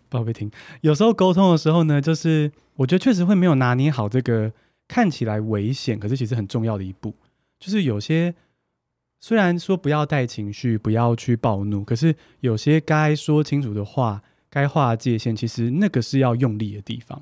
[0.10, 4.54] 宝贝听，有时候沟通的时候呢，就是我觉得确实会没有拿捏好这个
[4.88, 7.15] 看起来危险，可是其实很重要的一步，
[7.60, 8.36] 就是有些
[9.19, 17.19] 虽然说不要带情绪，不要去暴怒，可是有些该说清楚的话，该划界限，其实那个是要用力的地方。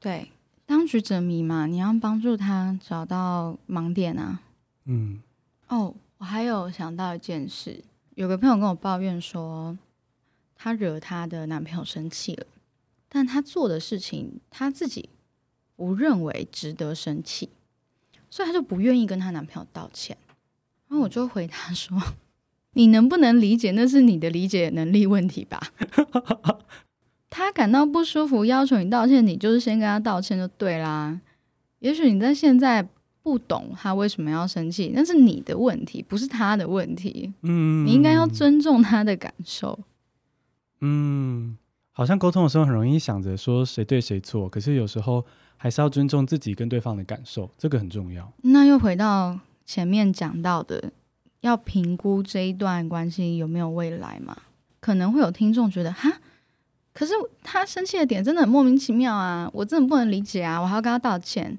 [0.00, 0.28] 对，
[0.64, 4.40] 当局者迷嘛，你要帮助他找到盲点啊。
[4.86, 5.20] 嗯，
[5.68, 9.76] 哦，我还有想到一件事，有个朋友跟我抱怨说，
[10.54, 12.46] 她惹她的男朋友生气了，
[13.08, 15.08] 但她做的事情，她自己
[15.76, 17.48] 不认为值得生气，
[18.28, 20.16] 所以她就不愿意跟她男朋友道歉。
[20.88, 22.00] 然后我就回答说。
[22.74, 23.70] 你能不能理解？
[23.72, 25.60] 那是你的理解能力问题吧。
[27.28, 31.20] 他感到不舒服，要求你道歉，你就是先跟他道歉就对啦。
[31.80, 32.88] 也许你在现在
[33.22, 37.32] 不懂他为什么要生气，那是你的问题，不是他的问题。
[37.42, 39.78] 嗯，你应该要尊重他的感受。
[40.80, 41.56] 嗯，
[41.92, 45.24] 好像沟通的时候很容易想着说谁对谁错，可是有时候
[45.56, 48.32] 还是要尊重自己跟对方的感受，这个很重要。
[48.42, 50.92] 那又回到前面讲到的。
[51.42, 54.36] 要评估这一段关系有没有未来嘛？
[54.78, 56.08] 可能会有听众觉得，哈，
[56.94, 59.50] 可是他生气的点真的很莫名其妙啊！
[59.52, 60.60] 我真的不能理解啊！
[60.60, 61.58] 我还要跟他道歉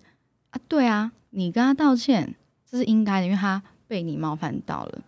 [0.51, 0.59] 啊？
[0.69, 5.01] 对啊，你跟他道歉这是应该的，因为他被你冒犯到了。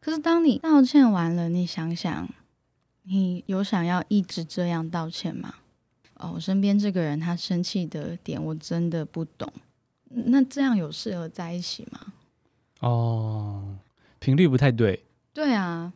[0.00, 2.28] 可是当你道歉完了，你想想，
[3.02, 5.54] 你有想要一直这样道歉吗？
[6.14, 9.52] 哦，我身边这个人他生气的点我真的不懂，
[10.08, 12.12] 那这样有适合在一起吗？
[12.80, 13.76] 哦。
[14.18, 15.94] 频率不太对，对啊，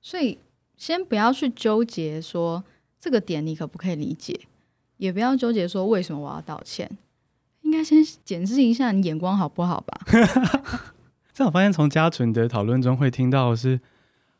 [0.00, 0.36] 所以
[0.76, 2.64] 先不要去纠结说
[2.98, 4.48] 这个点你可不可以理解，
[4.96, 6.96] 也不要纠结说为什么我要道歉，应
[7.72, 10.00] 该先检视一下你眼光好不好吧。
[11.34, 13.80] 这我发现从家纯的讨论中会听到的是，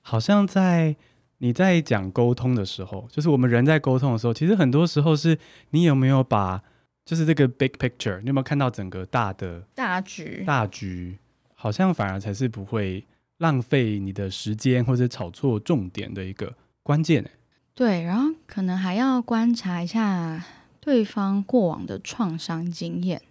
[0.03, 0.95] 好像在
[1.38, 5.38] 你在讲沟通的时候，就是我们人在沟通的时候，其实很多时候是
[5.71, 6.62] 你有没有把
[7.05, 11.18] 就是这个 big picture，你有没有看到整个大的大局大局，
[11.55, 13.05] 好像反而才是不会。
[13.38, 17.29] 浪费你的时间或者炒错重点的一个关键。
[17.75, 20.40] 对，然后可能还要观察一下
[20.85, 23.23] 对方过往的创伤经验。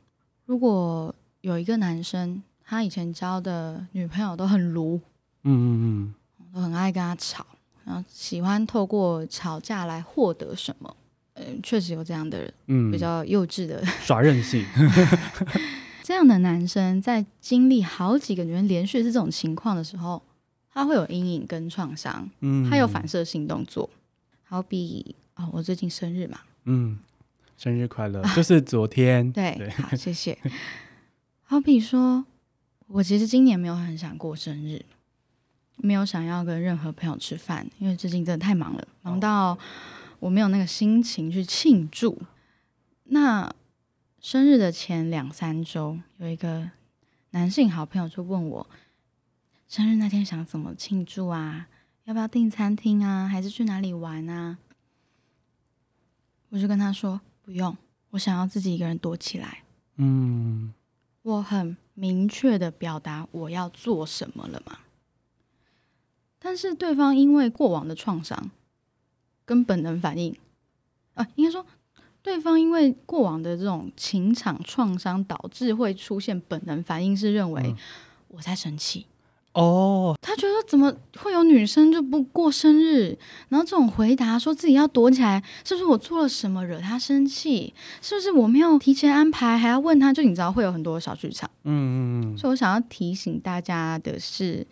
[0.46, 4.96] 如果有一个男生，他以前交的女朋友都很卢，
[5.44, 7.46] 嗯嗯嗯，都很爱跟他吵，
[7.84, 10.96] 然后喜欢透过吵架来获得什么。
[11.34, 14.66] 嗯、呃，确实有这样的人，嗯，比较幼稚的 耍任性。
[16.02, 20.22] 这样的男生在经历好几个女人连续是这种情况的时候，
[20.74, 23.90] 他会有阴影跟创伤，嗯，他有反射性动作，
[24.44, 26.98] 好比哦，我最近生日嘛，嗯，
[27.62, 30.36] 生日快乐，就是昨天， 对，对，好，谢谢。
[31.44, 32.26] 好比说，
[32.88, 34.84] 我其实今年没有很想过生日，
[35.78, 39.56] 没有想要跟任何朋友吃饭，因为最近真的太忙了，忙到
[40.18, 42.20] 我没有那个心情去庆祝。
[43.04, 43.54] 那
[44.20, 46.72] 生日的前两三周，有一个
[47.30, 48.68] 男性好朋友就问我，
[49.68, 51.68] 生日那天想怎么庆祝啊？
[52.06, 53.28] 要不要订餐厅啊？
[53.28, 54.58] 还是去哪里玩啊？
[56.50, 57.76] 我就跟他说不用，
[58.12, 59.64] 我想要自己一个人躲起来。
[59.96, 60.74] 嗯，
[61.22, 64.80] 我很明确的表达我要做什么了嘛。
[66.40, 68.52] 但是对方因为过往的创伤
[69.46, 70.36] 跟本能反应，
[71.14, 71.66] 啊，应该说。
[72.24, 77.76] 对方因为过往的这种情场创伤，导致会出现本能反应，是认为
[78.28, 79.08] 我在生气。
[79.54, 83.18] 哦，他觉得怎么会有女生就不过生日？
[83.50, 87.74] 然后这种回答说自己要躲起来，是不是我做了什么惹他生气？
[88.02, 89.58] 是不是我没有提前安排？
[89.58, 90.14] 还要问他？
[90.14, 91.50] 就你知道会有很多小剧场。
[91.64, 92.38] 嗯嗯嗯。
[92.38, 94.66] 所以我想要提醒大家的是，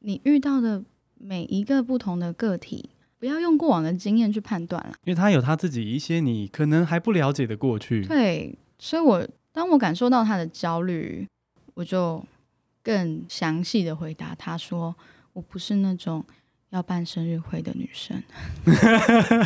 [0.00, 0.82] 你遇到的
[1.18, 2.90] 每一个不同的个体。
[3.16, 8.04] 不要用过往的经验去判断了，因为他有他自己一些你可能还不了解的过去。
[8.04, 11.26] 对，所以我当我感受到他的焦虑，
[11.72, 12.22] 我就
[12.84, 14.94] 更详细的回答他说
[15.32, 16.24] ：“我不是那种
[16.70, 18.22] 要办生日会的女生。”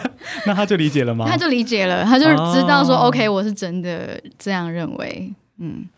[0.44, 1.24] 那他就理解了吗？
[1.26, 5.88] 他就理解了，他就知道说、哦、：“OK，我是真的这样认为。”嗯，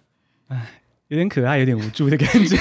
[0.48, 2.56] 哎，有点可爱，有点无助的感觉。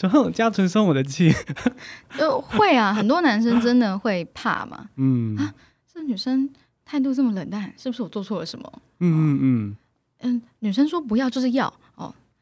[0.00, 1.34] 然后嘉纯生我的气，
[2.16, 4.88] 就会啊，很多男生真的会怕嘛。
[4.96, 5.52] 嗯啊，
[5.92, 6.48] 这女生
[6.84, 8.82] 态度这么冷淡，是不是我做错了什么？
[9.00, 9.76] 嗯嗯嗯
[10.20, 11.72] 嗯，女生说不要就是要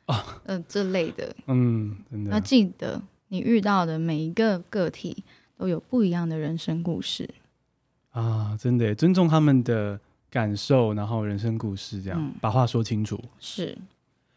[0.07, 5.23] 哦哦，呃这类的，嗯，真的要记得，你遇到的每一个个体
[5.57, 7.29] 都有不一样的人生故事
[8.11, 13.23] 啊，真的尊重他们的感受，然后人生故事这样、嗯、把话说清楚。
[13.38, 13.77] 是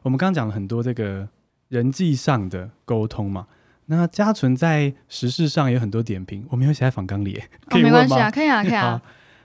[0.01, 1.27] 我们刚刚讲了很多这个。
[1.69, 3.45] 人际上的沟通嘛，
[3.85, 8.99] 那家纯在时事上也有很多点评，我没有写在访纲里， 可以没关系啊，可以啊， 可以啊。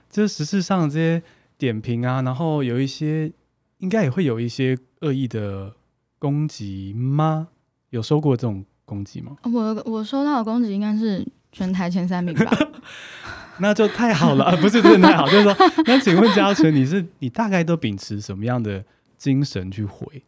[0.09, 1.21] 这时事上的这些
[1.55, 3.31] 点评啊，然后有一些
[3.77, 5.71] 应该也会有一些恶意的
[6.19, 7.49] 攻击吗？
[7.89, 9.37] 有收过这种攻击吗？
[9.43, 12.57] 我我收到的攻击应该是全台前三名吧。
[13.59, 14.55] 那就太好了啊！
[14.57, 18.83] 不是真的太好， 就是说，那请问嘉纯，你是你大概都秉持什么样的
[19.17, 20.23] 精神去回？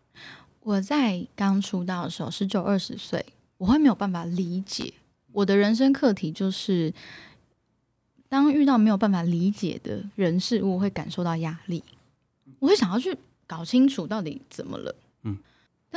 [0.62, 3.26] 我在刚出道的时候，十九二十岁，
[3.58, 4.94] 我会没有办法理解。
[5.34, 6.94] 我的人生课题就是，
[8.30, 11.84] 当遇到没有办法理解的人事物，会感受到压力。
[12.60, 13.14] 我会想要去
[13.46, 14.96] 搞清楚到底怎么了。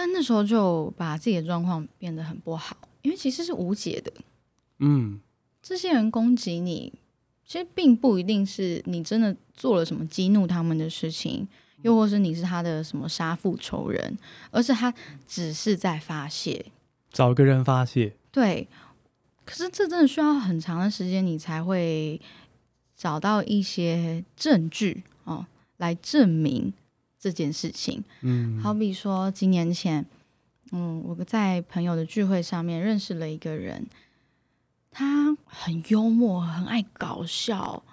[0.00, 4.10] 嗯，但那时候就把自己的状况变得很不好，因为其实是无解的。
[4.78, 5.20] 嗯，
[5.62, 6.94] 这些人攻击你。
[7.44, 11.48] 其实并不一定是你真的做了什么激怒他们的事情，
[11.82, 14.16] 又或是你是他的什么杀父仇人，
[14.52, 14.94] 而是他
[15.26, 16.66] 只是在发泄，
[17.10, 18.14] 找个人发泄。
[18.30, 18.68] 对，
[19.44, 22.20] 可是这真的需要很长的时间，你才会
[22.96, 25.44] 找到一些证据哦，
[25.78, 26.72] 来证明
[27.20, 28.02] 这件事情。
[28.22, 30.04] 嗯，好比说几年前，
[30.72, 33.86] 嗯，我在朋友的聚会上面认识了一个人。
[34.90, 37.84] 他很幽默，很爱搞笑，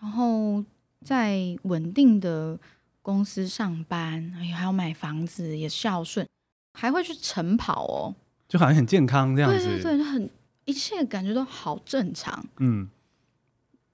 [0.00, 0.64] 然后
[1.04, 2.58] 在稳定的
[3.00, 6.26] 公司上班，哎，还要买房子，也孝顺，
[6.72, 8.14] 还会去晨跑哦，
[8.48, 9.64] 就好像很健康这样子。
[9.64, 10.28] 对对对，就很
[10.64, 12.44] 一切感觉都好正常。
[12.58, 12.88] 嗯。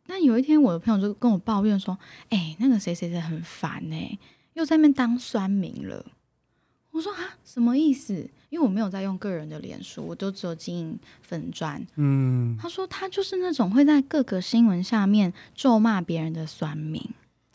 [0.06, 1.96] 但有一天，我的朋友就跟我抱怨说
[2.30, 4.18] ：“哎，那个谁谁谁很烦呢，
[4.54, 6.04] 又在那边当酸民了。”
[6.92, 8.12] 我说：“啊，什么意思？”
[8.50, 11.82] 因为我没有在用个人的脸书，我都只有经营粉砖。
[11.96, 17.02] 嗯，他说他就是那种会在各个新闻下面咒骂别人的酸民，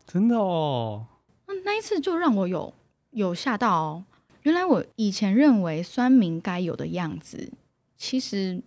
[0.07, 1.05] 真的哦。
[1.45, 2.73] 那那一次就让我有
[3.11, 4.03] 有吓到哦。
[4.41, 7.51] 原来我以前认为酸民该有的样子，
[7.95, 8.59] 其实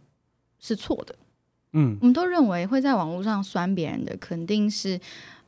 [0.60, 1.16] 是错的。
[1.72, 5.00] 嗯，我们都认为会在网络上酸别人的，肯定是。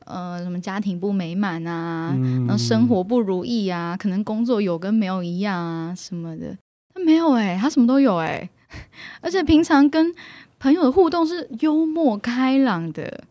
[0.05, 6.57] 呃，什么家庭不美满啊，嗯、然后生活不如意啊，可能工作有跟没有一样啊，什么的。
[6.93, 8.49] 他没有哎、欸，他什么都有哎、欸，
[9.21, 10.13] 而且平常跟
[10.59, 13.23] 朋友的互动是幽默开朗的，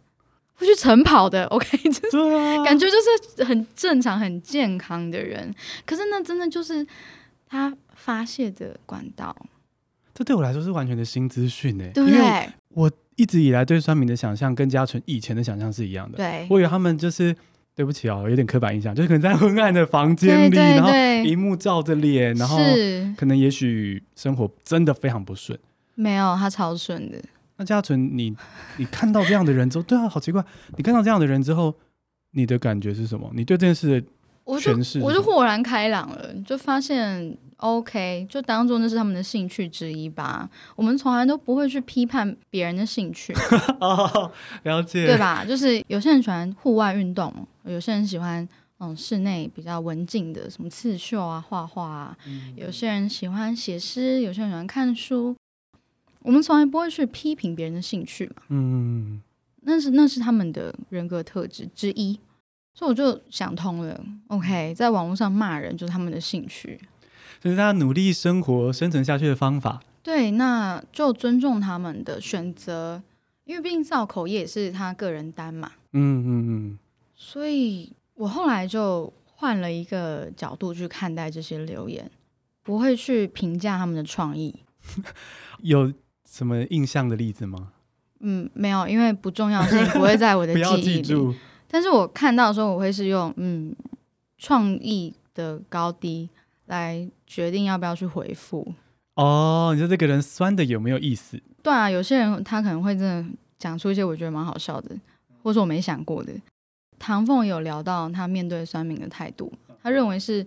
[0.54, 1.44] 会去晨跑的。
[1.52, 2.96] OK，就是、啊、感觉就
[3.36, 5.54] 是很正常、很健康的人。
[5.86, 6.86] 可是那真的就是
[7.46, 9.34] 他发泄的管道。
[10.14, 12.52] 这对我来说是完全的新资讯哎，对不对？
[12.74, 12.90] 我。
[13.16, 16.16] 一直以来对酸民的想象跟嘉纯以前的想象是一样的。
[16.16, 17.34] 对，我以为他们就是
[17.74, 20.90] 对不起哦，有点刻板印象，就是可能在昏暗的房间里，对对对，然后
[21.28, 22.58] 荧幕照着脸，然后
[23.16, 25.58] 可能也许生活真的非常不顺。
[25.94, 27.18] 没有，他超顺的。
[27.56, 28.34] 那嘉纯，你
[28.78, 30.44] 你看到这样的人之后，对啊，好奇怪，
[30.76, 31.74] 你看到这样的人之后，
[32.32, 33.30] 你的感觉是什么？
[33.34, 34.06] 你对这件事的
[34.58, 37.36] 诠释，我就豁然开朗了，就发现。
[37.62, 40.50] OK，就当做那是他们的兴趣之一吧。
[40.74, 43.32] 我们从来都不会去批判别人的兴趣。
[43.80, 44.32] 哦，
[44.64, 45.44] 了解，对吧？
[45.44, 47.32] 就是有些人喜欢户外运动，
[47.64, 48.46] 有些人喜欢
[48.80, 52.16] 嗯室内比较文静的，什么刺绣啊、画画啊。
[52.26, 55.36] 嗯、有些人喜欢写诗，有些人喜欢看书。
[56.22, 58.42] 我们从来不会去批评别人的兴趣嘛。
[58.48, 59.22] 嗯，
[59.60, 62.18] 那是那是他们的人格特质之一。
[62.74, 64.00] 所以我就想通了。
[64.28, 66.80] OK，在网络上骂人就是他们的兴趣。
[67.42, 69.82] 就是他努力生活、生存下去的方法。
[70.00, 73.02] 对，那就尊重他们的选择，
[73.44, 75.72] 因为毕竟造口业也是他个人单嘛。
[75.92, 76.78] 嗯嗯嗯。
[77.16, 82.08] 所以我后来就换了一个角度去看待这些留言，
[82.62, 84.54] 不会去评价他们的创意。
[85.62, 85.92] 有
[86.24, 87.72] 什么印象的例子吗？
[88.20, 90.66] 嗯，没有，因为不重要性不会在我的 记忆里。
[90.66, 91.34] 不要记住。
[91.66, 93.74] 但是我看到的时候，我会是用嗯
[94.38, 96.30] 创意的高低。
[96.72, 98.66] 来决定要不要去回复
[99.14, 99.72] 哦。
[99.74, 101.40] 你说这个人酸的有没有意思？
[101.62, 104.96] 对啊，有些人他可能会真的讲出一些我觉得蛮好笑的，
[105.42, 106.32] 或者我没想过的。
[106.98, 110.46] 唐凤有聊到他面对酸民的态度，他认为是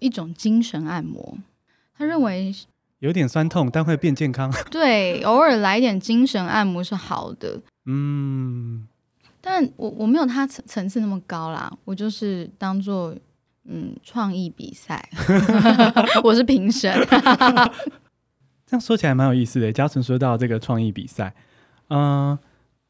[0.00, 1.38] 一种精神按摩。
[1.96, 2.52] 他认为
[2.98, 4.52] 有点酸痛，但会变健康。
[4.70, 7.60] 对，偶尔来一点精神按摩是好的。
[7.86, 8.88] 嗯，
[9.40, 13.14] 但我我没有他层层次那么高啦，我就是当做。
[13.64, 15.08] 嗯，创意比赛，
[16.24, 16.92] 我是评审。
[18.66, 19.72] 这样说起来蛮有意思的。
[19.72, 21.34] 嘉诚说到这个创意比赛，
[21.88, 22.38] 嗯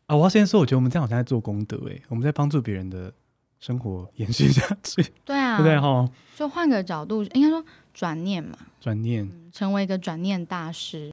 [0.06, 3.12] 啊，我要先说，我觉得我们这样好像在做功德，哎，我们在帮助别人的
[3.60, 5.04] 生活延续下去。
[5.24, 5.78] 对啊，对不对？
[5.80, 11.12] 哈，就换个角度，应该说转念嘛，转念，成为一个转念大师。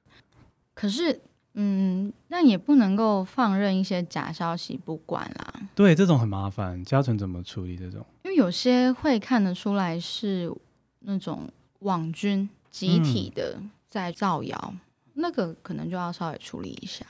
[0.74, 1.20] 可是。
[1.54, 5.54] 嗯，那也不能够放任一些假消息不管啦。
[5.74, 6.82] 对，这种很麻烦。
[6.84, 8.04] 嘉纯怎么处理这种？
[8.24, 10.52] 因为有些会看得出来是
[11.00, 14.80] 那种网军集体的在造谣，嗯、
[15.14, 17.04] 那个可能就要稍微处理一下。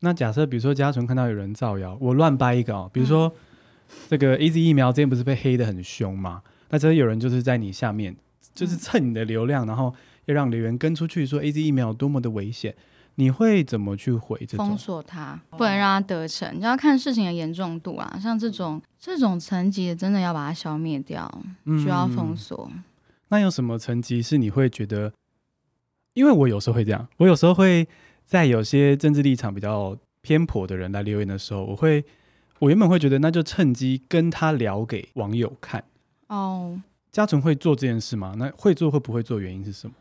[0.00, 3.34] 那假设比如说嘉纯看到有人造谣，我乱掰一个哦，比如说、嗯、
[4.10, 6.42] 这个 AZ 疫苗之前不是被黑的很凶吗？
[6.68, 8.14] 那这有人就是在你下面
[8.54, 9.94] 就是蹭你的流量，然后
[10.26, 12.76] 要让留言跟出去说 AZ 疫苗有多么的危险，
[13.18, 14.68] 你会怎么去回这种？
[14.68, 18.16] 封锁他，不能让他得逞，你就要看事情的严重度啊。
[18.22, 21.28] 像这种这种层级，真的要把它消灭掉，
[21.64, 22.70] 需要封锁。
[22.72, 22.84] 嗯，
[23.30, 25.12] 那有什么层级是你会觉得？
[26.14, 27.88] 因为我有时候会这样，我有时候会
[28.24, 32.04] 在有些政治立场比较偏颇的人来留言的时候，我会，
[32.60, 35.82] 我原本会觉得那就趁机跟他聊给网友看。
[36.28, 36.80] 哦。
[37.10, 38.34] 嘉纯会做这件事吗？
[38.38, 39.40] 那会做会不会做？
[39.40, 39.94] 原因是什么？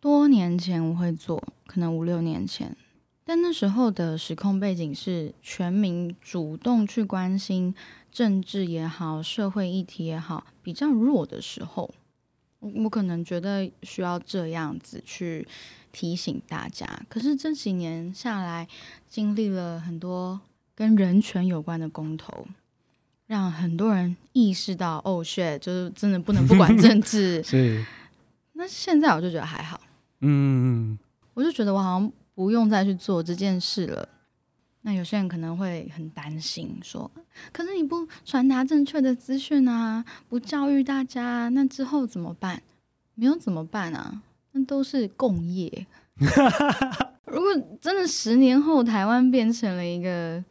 [0.00, 2.76] 多年前我会做，可能五六年前，
[3.24, 7.74] 但那时候的时空背景是全民主动去关心
[8.12, 11.92] 政治也好，社会议题也好，比较弱的时候，
[12.60, 15.46] 我我可能觉得需要这样子去
[15.90, 16.86] 提醒大家。
[17.08, 18.68] 可是这几年下来，
[19.08, 20.40] 经历了很多
[20.74, 22.46] 跟人权有关的公投。
[23.26, 27.42] 让很多人意识到，哦，shit，就是真的不能不管政治。
[27.44, 27.84] 是。
[28.54, 29.78] 那现在我就觉得还好。
[30.20, 30.98] 嗯嗯。
[31.34, 34.08] 我就觉得我好像不用再去做这件事了。
[34.82, 37.10] 那有些人可能会很担心，说
[37.52, 42.62] ：“可是你不传达正确的资讯啊，不教育大家，那之后怎么办？
[43.14, 44.22] 没有怎么办啊？
[44.52, 45.86] 那都是共业。
[47.26, 50.42] 如果真的十年后台湾变成了一个……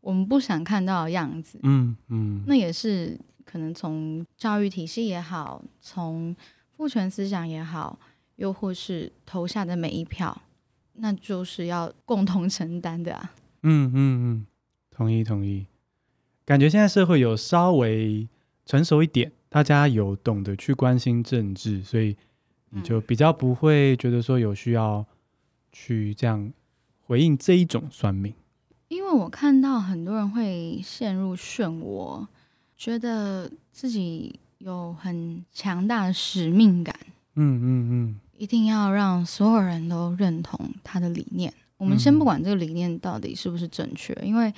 [0.00, 6.34] 我们不想看到的样子，嗯嗯，那也是可能从教育体系也好，从
[6.76, 7.98] 父权思想也好，
[8.40, 10.40] 又或是投下的每一票，
[10.94, 13.34] 那就是要共同承担的啊。
[13.64, 14.46] 嗯嗯嗯，
[14.90, 15.66] 同意同意。
[16.46, 18.26] 感觉现在社会有稍微
[18.64, 22.16] 成熟一点，大家有懂得去关心政治，所以
[22.70, 25.04] 你就比较不会觉得说有需要
[25.70, 26.50] 去这样
[27.06, 28.32] 回应这一种算命。
[28.88, 32.26] 因为我看到很多人会陷入漩涡，
[32.74, 36.98] 觉得自己有很强大的使命感，
[37.36, 41.52] 嗯嗯嗯，一定要让所有人都认同他的理念。
[41.76, 44.50] 我们先不管这个理念到底是不是正确，因为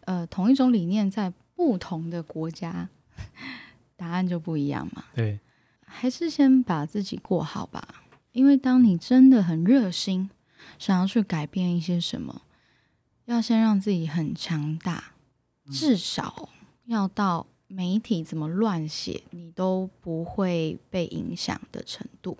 [0.00, 2.90] 呃，同一种理念在不同的国家，
[3.96, 5.06] 答案就不一样嘛。
[5.14, 5.40] 对，
[5.86, 8.04] 还是先把自己过好吧。
[8.32, 10.28] 因为当你真的很热心，
[10.78, 12.42] 想要去改变一些什么。
[13.24, 15.14] 要先让自己很强大，
[15.70, 16.50] 至少
[16.84, 22.36] 要到媒体怎么乱写，你都不会被影响的程度。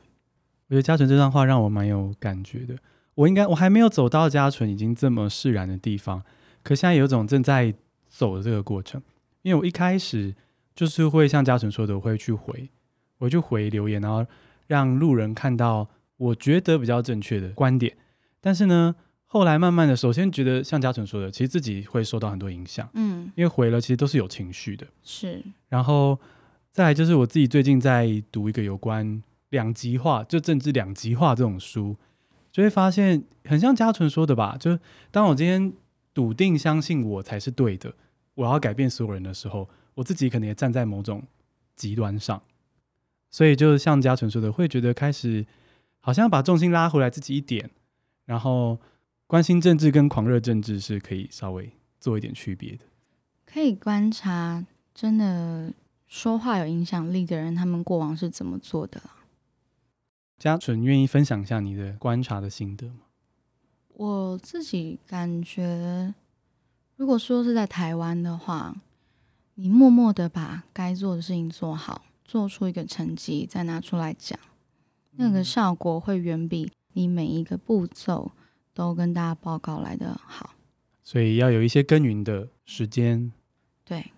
[0.72, 2.74] 我觉得嘉纯这段话让我蛮有感觉的。
[3.14, 6.22] 我应该我还没有走到嘉纯已经这么释然的地方，
[6.62, 7.74] 可现在有种正在
[8.08, 9.02] 走的这个过程。
[9.42, 10.34] 因为我一开始
[10.74, 12.70] 就是会像嘉纯说的，我会去回，
[13.18, 14.24] 我就回留言，然后
[14.66, 17.94] 让路人看到我觉得比较正确的观点。
[18.40, 18.94] 但是呢，
[19.26, 25.44] 后来慢慢的，首先觉得像嘉纯说的，其实自己会受到很多影响，嗯，因为回了其实都是有情绪的，是。
[25.68, 26.18] 然后
[26.70, 29.22] 再来就是我自己最近在读一个有关
[29.52, 31.96] 两极化，就政治两极化这种书，
[32.50, 34.76] 就会发现很像嘉纯说的吧，就
[35.12, 35.72] 当我今天
[36.12, 37.94] 笃定相信我才是对的，
[38.34, 41.22] 我要改变所有人的时候，我自己可能也站在某种
[41.76, 42.42] 极端上，
[43.30, 45.46] 所以就像嘉纯说的，会觉得开始
[46.00, 47.70] 好像把重心拉回来自己一点，
[48.24, 48.78] 然后。
[49.24, 52.84] 关心政治跟狂热政治是可以稍微做一点区别的。
[53.46, 55.72] 可以观察，真的
[56.06, 59.00] 说话有影响力的人，他们过往是怎么做的？
[60.42, 63.02] 嘉纯愿意分享一下你的观察的心得吗？
[63.90, 66.12] 我自己感觉，
[66.96, 68.74] 如果说是在台湾的话，
[69.54, 74.36] 你默默的把该做的事情做好，做出一个成绩，再拿出来讲，
[75.12, 78.32] 那个效果会远比你每一个步骤。
[78.74, 80.54] 都跟大家报告来的好，
[81.04, 83.30] 所以要有一些耕耘的时间。
[83.84, 84.10] 对，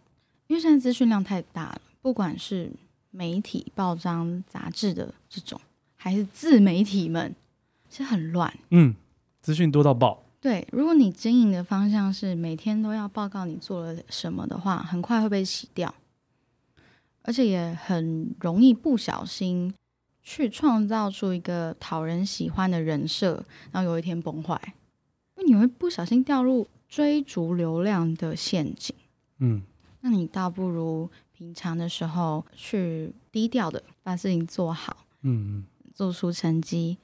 [0.46, 2.72] 因为现在资讯量太大了，不管是
[3.10, 5.60] 媒体、报章、杂志的这种，
[6.04, 7.34] 还是自媒体们，
[7.88, 8.52] 其实很乱。
[8.68, 8.94] 嗯，
[9.40, 10.22] 资讯多到爆。
[10.38, 15.94] 对，如果你经营的方向是每天都要报告你做了什么的话，很快会被洗掉，
[17.22, 19.72] 而且也很容易不小心。
[20.26, 24.58] 去创造出一个讨人喜欢的人设，然后有一天崩坏，
[25.36, 28.94] 因为你会不小心掉入追逐流量的陷阱。
[29.40, 29.62] 嗯，
[30.00, 35.64] 那你倒不如平常的时候去低调的把事情做好，嗯嗯，
[35.94, 36.98] 做出成绩，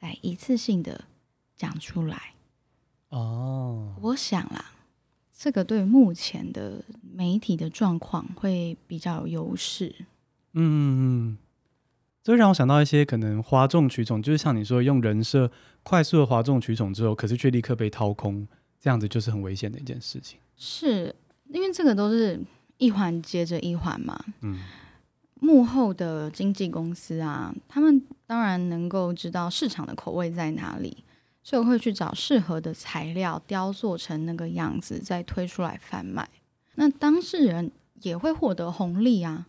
[0.00, 1.04] 再一次性的
[1.54, 2.34] 讲出来。
[3.10, 4.72] 哦，我想啦，
[5.36, 6.82] 这个对目前的
[7.14, 9.94] 媒体的状况会比较有优势。
[10.54, 11.38] 嗯嗯嗯。
[12.22, 15.50] 这让我想到一些可能哗众取宠，就是像你说用人设
[15.82, 18.46] 快速的哗众取宠之后，可是却立刻被掏空，
[18.78, 20.38] 这样子就是很危险的一件事情。
[20.56, 21.12] 是
[21.48, 22.40] 因为这个都是
[22.78, 24.24] 一环接着一环嘛。
[24.42, 24.60] 嗯，
[25.44, 31.02] 幕后的经纪公司啊，他们当然能够知道市场的口味在哪里，
[31.42, 36.28] 所以会去找适合的材料，雕塑成那个样子，再推出来贩卖。
[36.76, 37.72] 那当事人
[38.02, 39.48] 也会获得红利啊，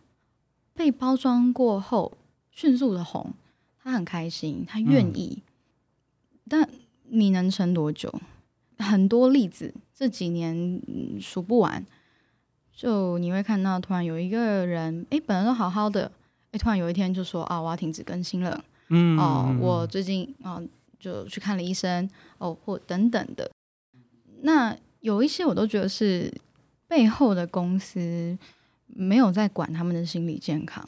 [0.74, 2.18] 被包装过后
[2.50, 3.32] 迅速的红，
[3.80, 5.44] 他很开心，他愿意。
[5.44, 6.68] 嗯、但
[7.04, 8.12] 你能撑多久？
[8.78, 10.82] 很多例子，这几年
[11.20, 11.86] 数不完。
[12.76, 16.10] 就你会看到，突然有一个人，哎，本来都好好的，
[16.50, 18.64] 哎，突然有一天就说啊，我要停止更新了。
[18.88, 20.60] 嗯，哦，我最近啊，
[20.98, 22.08] 就去看了医生，
[22.38, 23.50] 哦，或等等的。
[24.42, 26.32] 那有一些我都觉得是
[26.88, 28.36] 背后的公司
[28.86, 30.86] 没有在管他们的心理健康，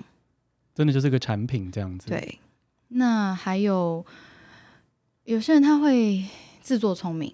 [0.75, 2.09] 真的就是个产品这样子。
[2.09, 2.39] 对。
[2.89, 4.05] 那还有
[5.25, 6.25] 有些人他会
[6.61, 7.33] 自作聪明，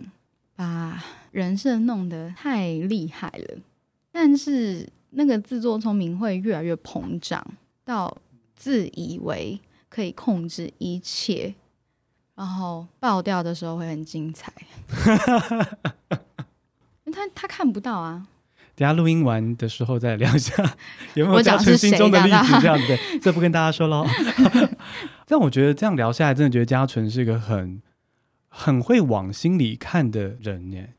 [0.55, 3.59] 把人设弄得太厉害了。
[4.13, 7.45] 但是那个自作聪明会越来越膨胀，
[7.85, 8.15] 到
[8.55, 9.59] 自以为
[9.89, 11.55] 可以控制一切，
[12.35, 14.53] 然后爆掉的时候会很精彩。
[17.13, 18.27] 他他看不到啊。
[18.75, 20.55] 等下录音完的时候再聊一下，
[21.13, 22.59] 有没有嘉纯心中的例子？
[22.61, 24.07] 这样子对，这不跟大家说喽。
[25.29, 27.83] 但我觉得这样聊下来，真的觉得嘉纯是一个很
[28.49, 30.95] 很会往心里看的人耶。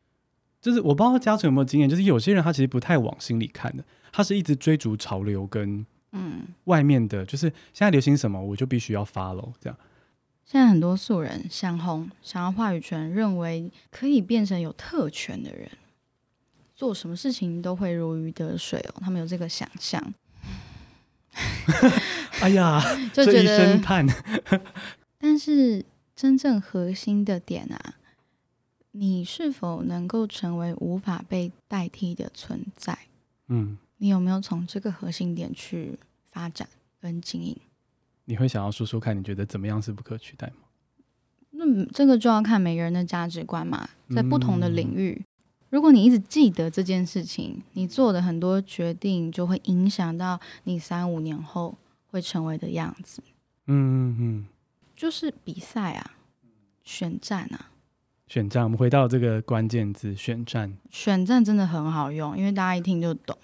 [0.63, 3.83] 就是我不知道嘉纯有没有经验，就是有些人他其实不太往心里看的，
[4.13, 9.77] 他是一直追逐潮流跟嗯外面的，就是现在流行什么我就必须要 follow 这样。
[10.45, 15.69] 现在很多素人想红，想要话语权，认为可以变成有特权的人，
[16.73, 20.01] 做什么事情都会如鱼得水哦，他们有这个想象。
[22.39, 24.07] 哎呀，就觉得这一声叹。
[25.17, 25.83] 但是
[26.15, 27.95] 真正核心的点啊。
[28.95, 32.97] 你是否能够成为无法被代替的存在？
[33.47, 36.69] 嗯，你有没有从这个核心点去发展
[37.01, 37.57] 跟经营？
[38.25, 40.67] 你会想要说说看，你觉得怎么样是不可取代吗？
[41.51, 45.25] 那这个就要看每个人的价值观嘛，在不同的领域，嗯，
[45.71, 51.75] 如果你一直记得这件事情，你做的很多决定就会影响到你三五年后
[52.11, 53.23] 会成为的样子。
[53.65, 54.45] 嗯嗯嗯，
[54.95, 56.13] 就是比赛啊，
[56.83, 57.71] 选战啊。
[58.33, 60.75] 选战，我们回到这个关键字“选战”。
[60.89, 63.37] 选战真的很好用，因为大家一听就懂。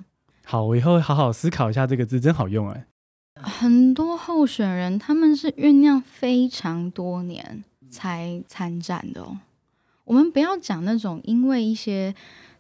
[0.44, 2.88] 好，我以后好好思考一下这个字，真好用哎。
[3.36, 9.38] 很多候选人他们是酝酿非常多年才参战的哦。
[10.06, 12.16] 我们不要讲那种因为一些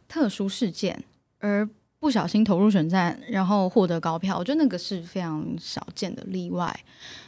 [0.07, 1.03] 特殊事件
[1.39, 1.67] 而
[1.97, 6.79] 不小心投入选战，然后获得高票，我觉得那个是非常少见的例外。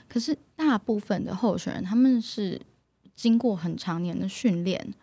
[0.07, 2.61] 可是大部分的候选人他们是。
[3.21, 4.95] 经过很长年的训练，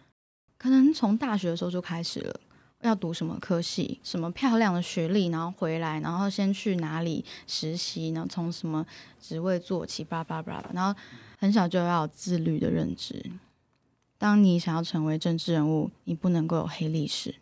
[0.57, 2.41] 可能从大学的时候就开始了，
[2.81, 8.85] 要读什么科系，什么漂亮的学历，然后回来，然后先去哪里实习，然后从什么
[9.21, 11.01] 职位做起，叭叭叭，然后
[11.39, 13.25] 很小就要自律的认知。
[14.19, 17.37] 当你想要成为政治人物，你不能够有黑历史，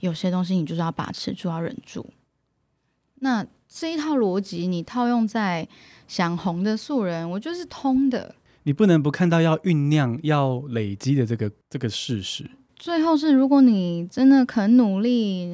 [0.00, 2.04] 有些东西你就是要把持住，要忍住。
[3.20, 5.66] 那这一套逻辑，你套用在
[6.06, 8.34] 想红的素人，我觉得是通的。
[8.68, 12.50] 你不能不看到要酝酿、要累积的这个这个事实。
[12.76, 15.50] 最后是，如果你真的肯努力，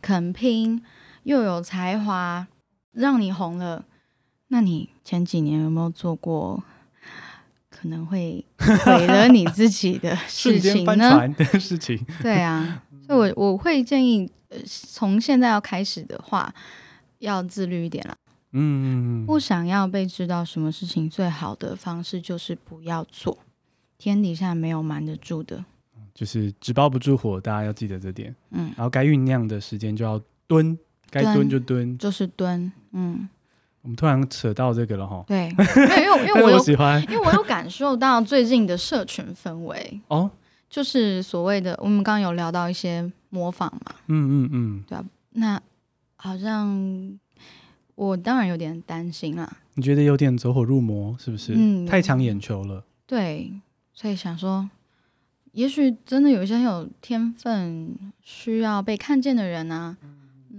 [0.00, 0.82] 肯拼，
[1.24, 2.46] 又有才华，
[2.92, 3.84] 让你红了，
[4.48, 6.64] 那你前几年有没有做过
[7.68, 11.28] 可能会毁了 你自己的事情呢？
[11.36, 12.02] 的事情。
[12.22, 14.32] 对啊，所以我我会建议，
[14.64, 16.54] 从现在要开始的话，
[17.18, 18.16] 要自律一点了。
[18.52, 23.38] 嗯，不想要被知道什么事情，最好的方式就是不要做。
[23.96, 25.64] 天底下没有瞒得住的，
[26.14, 28.34] 就是纸包不住火，大家要记得这点。
[28.50, 30.76] 嗯，然后该酝酿的时间就要蹲，
[31.10, 32.72] 该蹲就蹲，就是蹲。
[32.92, 33.28] 嗯，
[33.82, 35.22] 我们突然扯到这个了哈。
[35.28, 40.30] 对，因为因为我 有喜欢，因为我有感受到最近的社群氛围哦，
[40.68, 43.94] 就是所谓的我们刚刚有聊到一些模仿嘛。
[44.08, 45.60] 嗯嗯嗯，对啊，那
[46.16, 47.18] 好像。
[48.00, 49.58] 我当然有点担心啦。
[49.74, 51.52] 你觉得有点走火入魔，是不是？
[51.54, 52.82] 嗯，太抢眼球了。
[53.06, 53.52] 对，
[53.92, 54.70] 所以想说，
[55.52, 59.98] 也许真的有一些很有天分、需要被看见的人啊。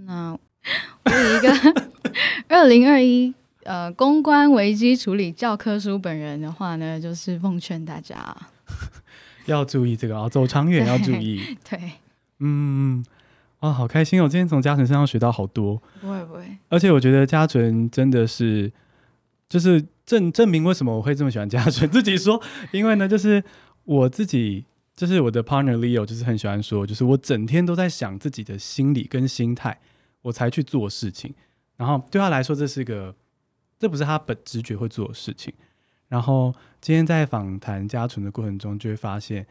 [0.06, 1.82] 那我以一个
[2.46, 3.34] 二零二一
[3.64, 8.36] 呃公关危机处理教科书本人的话呢，就是奉劝大家
[9.46, 11.40] 要注意这个啊，走长远要注意。
[11.68, 11.94] 对，
[12.38, 13.04] 嗯。
[13.62, 14.20] 啊、哦，好开心！
[14.20, 15.80] 哦今天从嘉纯身上学到好多。
[16.00, 18.72] 不会不会，而且我觉得嘉纯真的是，
[19.48, 21.86] 就是证证明为什么我会这么喜欢嘉纯。
[21.88, 22.42] 自己说，
[22.72, 23.44] 因为呢，就是
[23.84, 24.64] 我自己，
[24.96, 29.78] 就是我的 partner Leo，就是很喜欢说，就是我整天都在想自己的心理跟心态，
[30.22, 31.32] 我才去做事情。
[31.76, 33.14] 然后对他来说，这是个
[33.78, 35.54] 这不是他本直觉会做的事情。
[36.08, 39.46] 然后今天在访谈嘉纯的过程中，就会发现，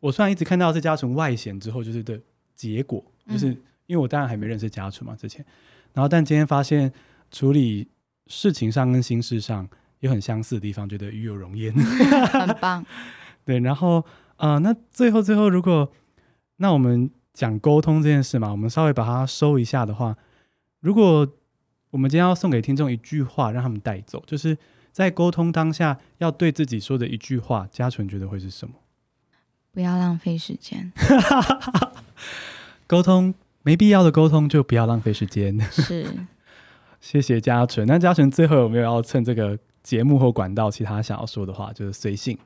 [0.00, 2.18] 我虽然一直看到是嘉纯外显之后就是的
[2.56, 3.48] 结果，就是
[3.86, 5.44] 因为我当然还没认识家纯嘛之前，
[5.92, 6.92] 然后但今天发现
[7.30, 7.88] 处理
[8.26, 9.68] 事情上跟心事上
[10.00, 11.72] 有很相似的地方，觉得与有荣焉，
[12.32, 12.84] 很棒。
[13.44, 13.98] 对，然后
[14.36, 15.90] 啊、呃，那最后最后，如果
[16.56, 20.16] 那我们讲沟通这件事嘛，我们稍微把它收一下的话，
[20.80, 21.26] 如果
[21.90, 24.56] 我们今天要送给听众一句话，让他们带走，就是。
[24.94, 28.74] 在沟通当下，要对自己说的一句话，嘉纯觉得会是什么？
[29.72, 30.92] 不要浪费时间。
[32.86, 35.58] 沟通没必要的沟通就不要浪费时间。
[35.70, 36.06] 是，
[37.00, 37.86] 谢谢嘉纯。
[37.86, 41.72] 那嘉纯最后有没有要趁这个节目或管道，其他想要说的话？
[41.72, 42.38] 就是随性。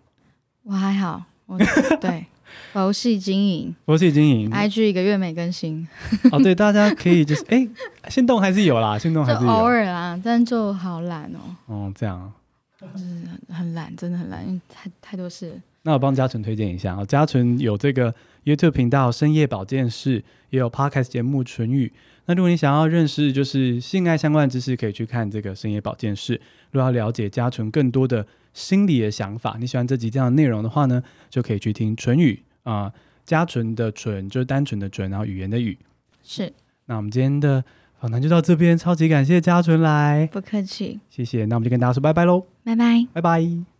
[0.65, 1.59] 我还好，我
[2.01, 2.27] 对
[2.73, 5.87] 佛系经营，佛系经营，IG 一个月没更新。
[6.33, 7.69] 哦，对，大家可以就是哎，
[8.09, 11.39] 心动还是有啦，心动还是有，偶尔啦，但就好懒哦。
[11.67, 12.33] 哦，这样。
[12.81, 13.05] 就是
[13.53, 15.61] 很懒，真的很懒，因为太太多事。
[15.83, 18.15] 那我帮嘉纯推荐一下啊，嘉纯有这个
[18.45, 21.93] YouTube 频道“深夜保健室”，也有 Podcast 节目“唇语”。
[22.27, 26.41] 那如果你想要认识就是性爱相关的知识，可以去看这个“深夜保健室”。
[26.73, 32.93] 如果要了解家纯更多的心理的想法，你喜欢这集这样的内容的话呢，就可以去听“唇语”啊，
[33.25, 35.79] 家纯的“纯”就是单纯的“纯”，然后语言的“语”。
[36.23, 36.53] 是。
[36.87, 37.65] 那我们今天的。
[38.01, 41.45] 访谈就到这边，超级感谢家纯来，不客气，谢谢。
[41.47, 43.78] 那我们就跟大家说拜拜喽，拜拜，拜拜。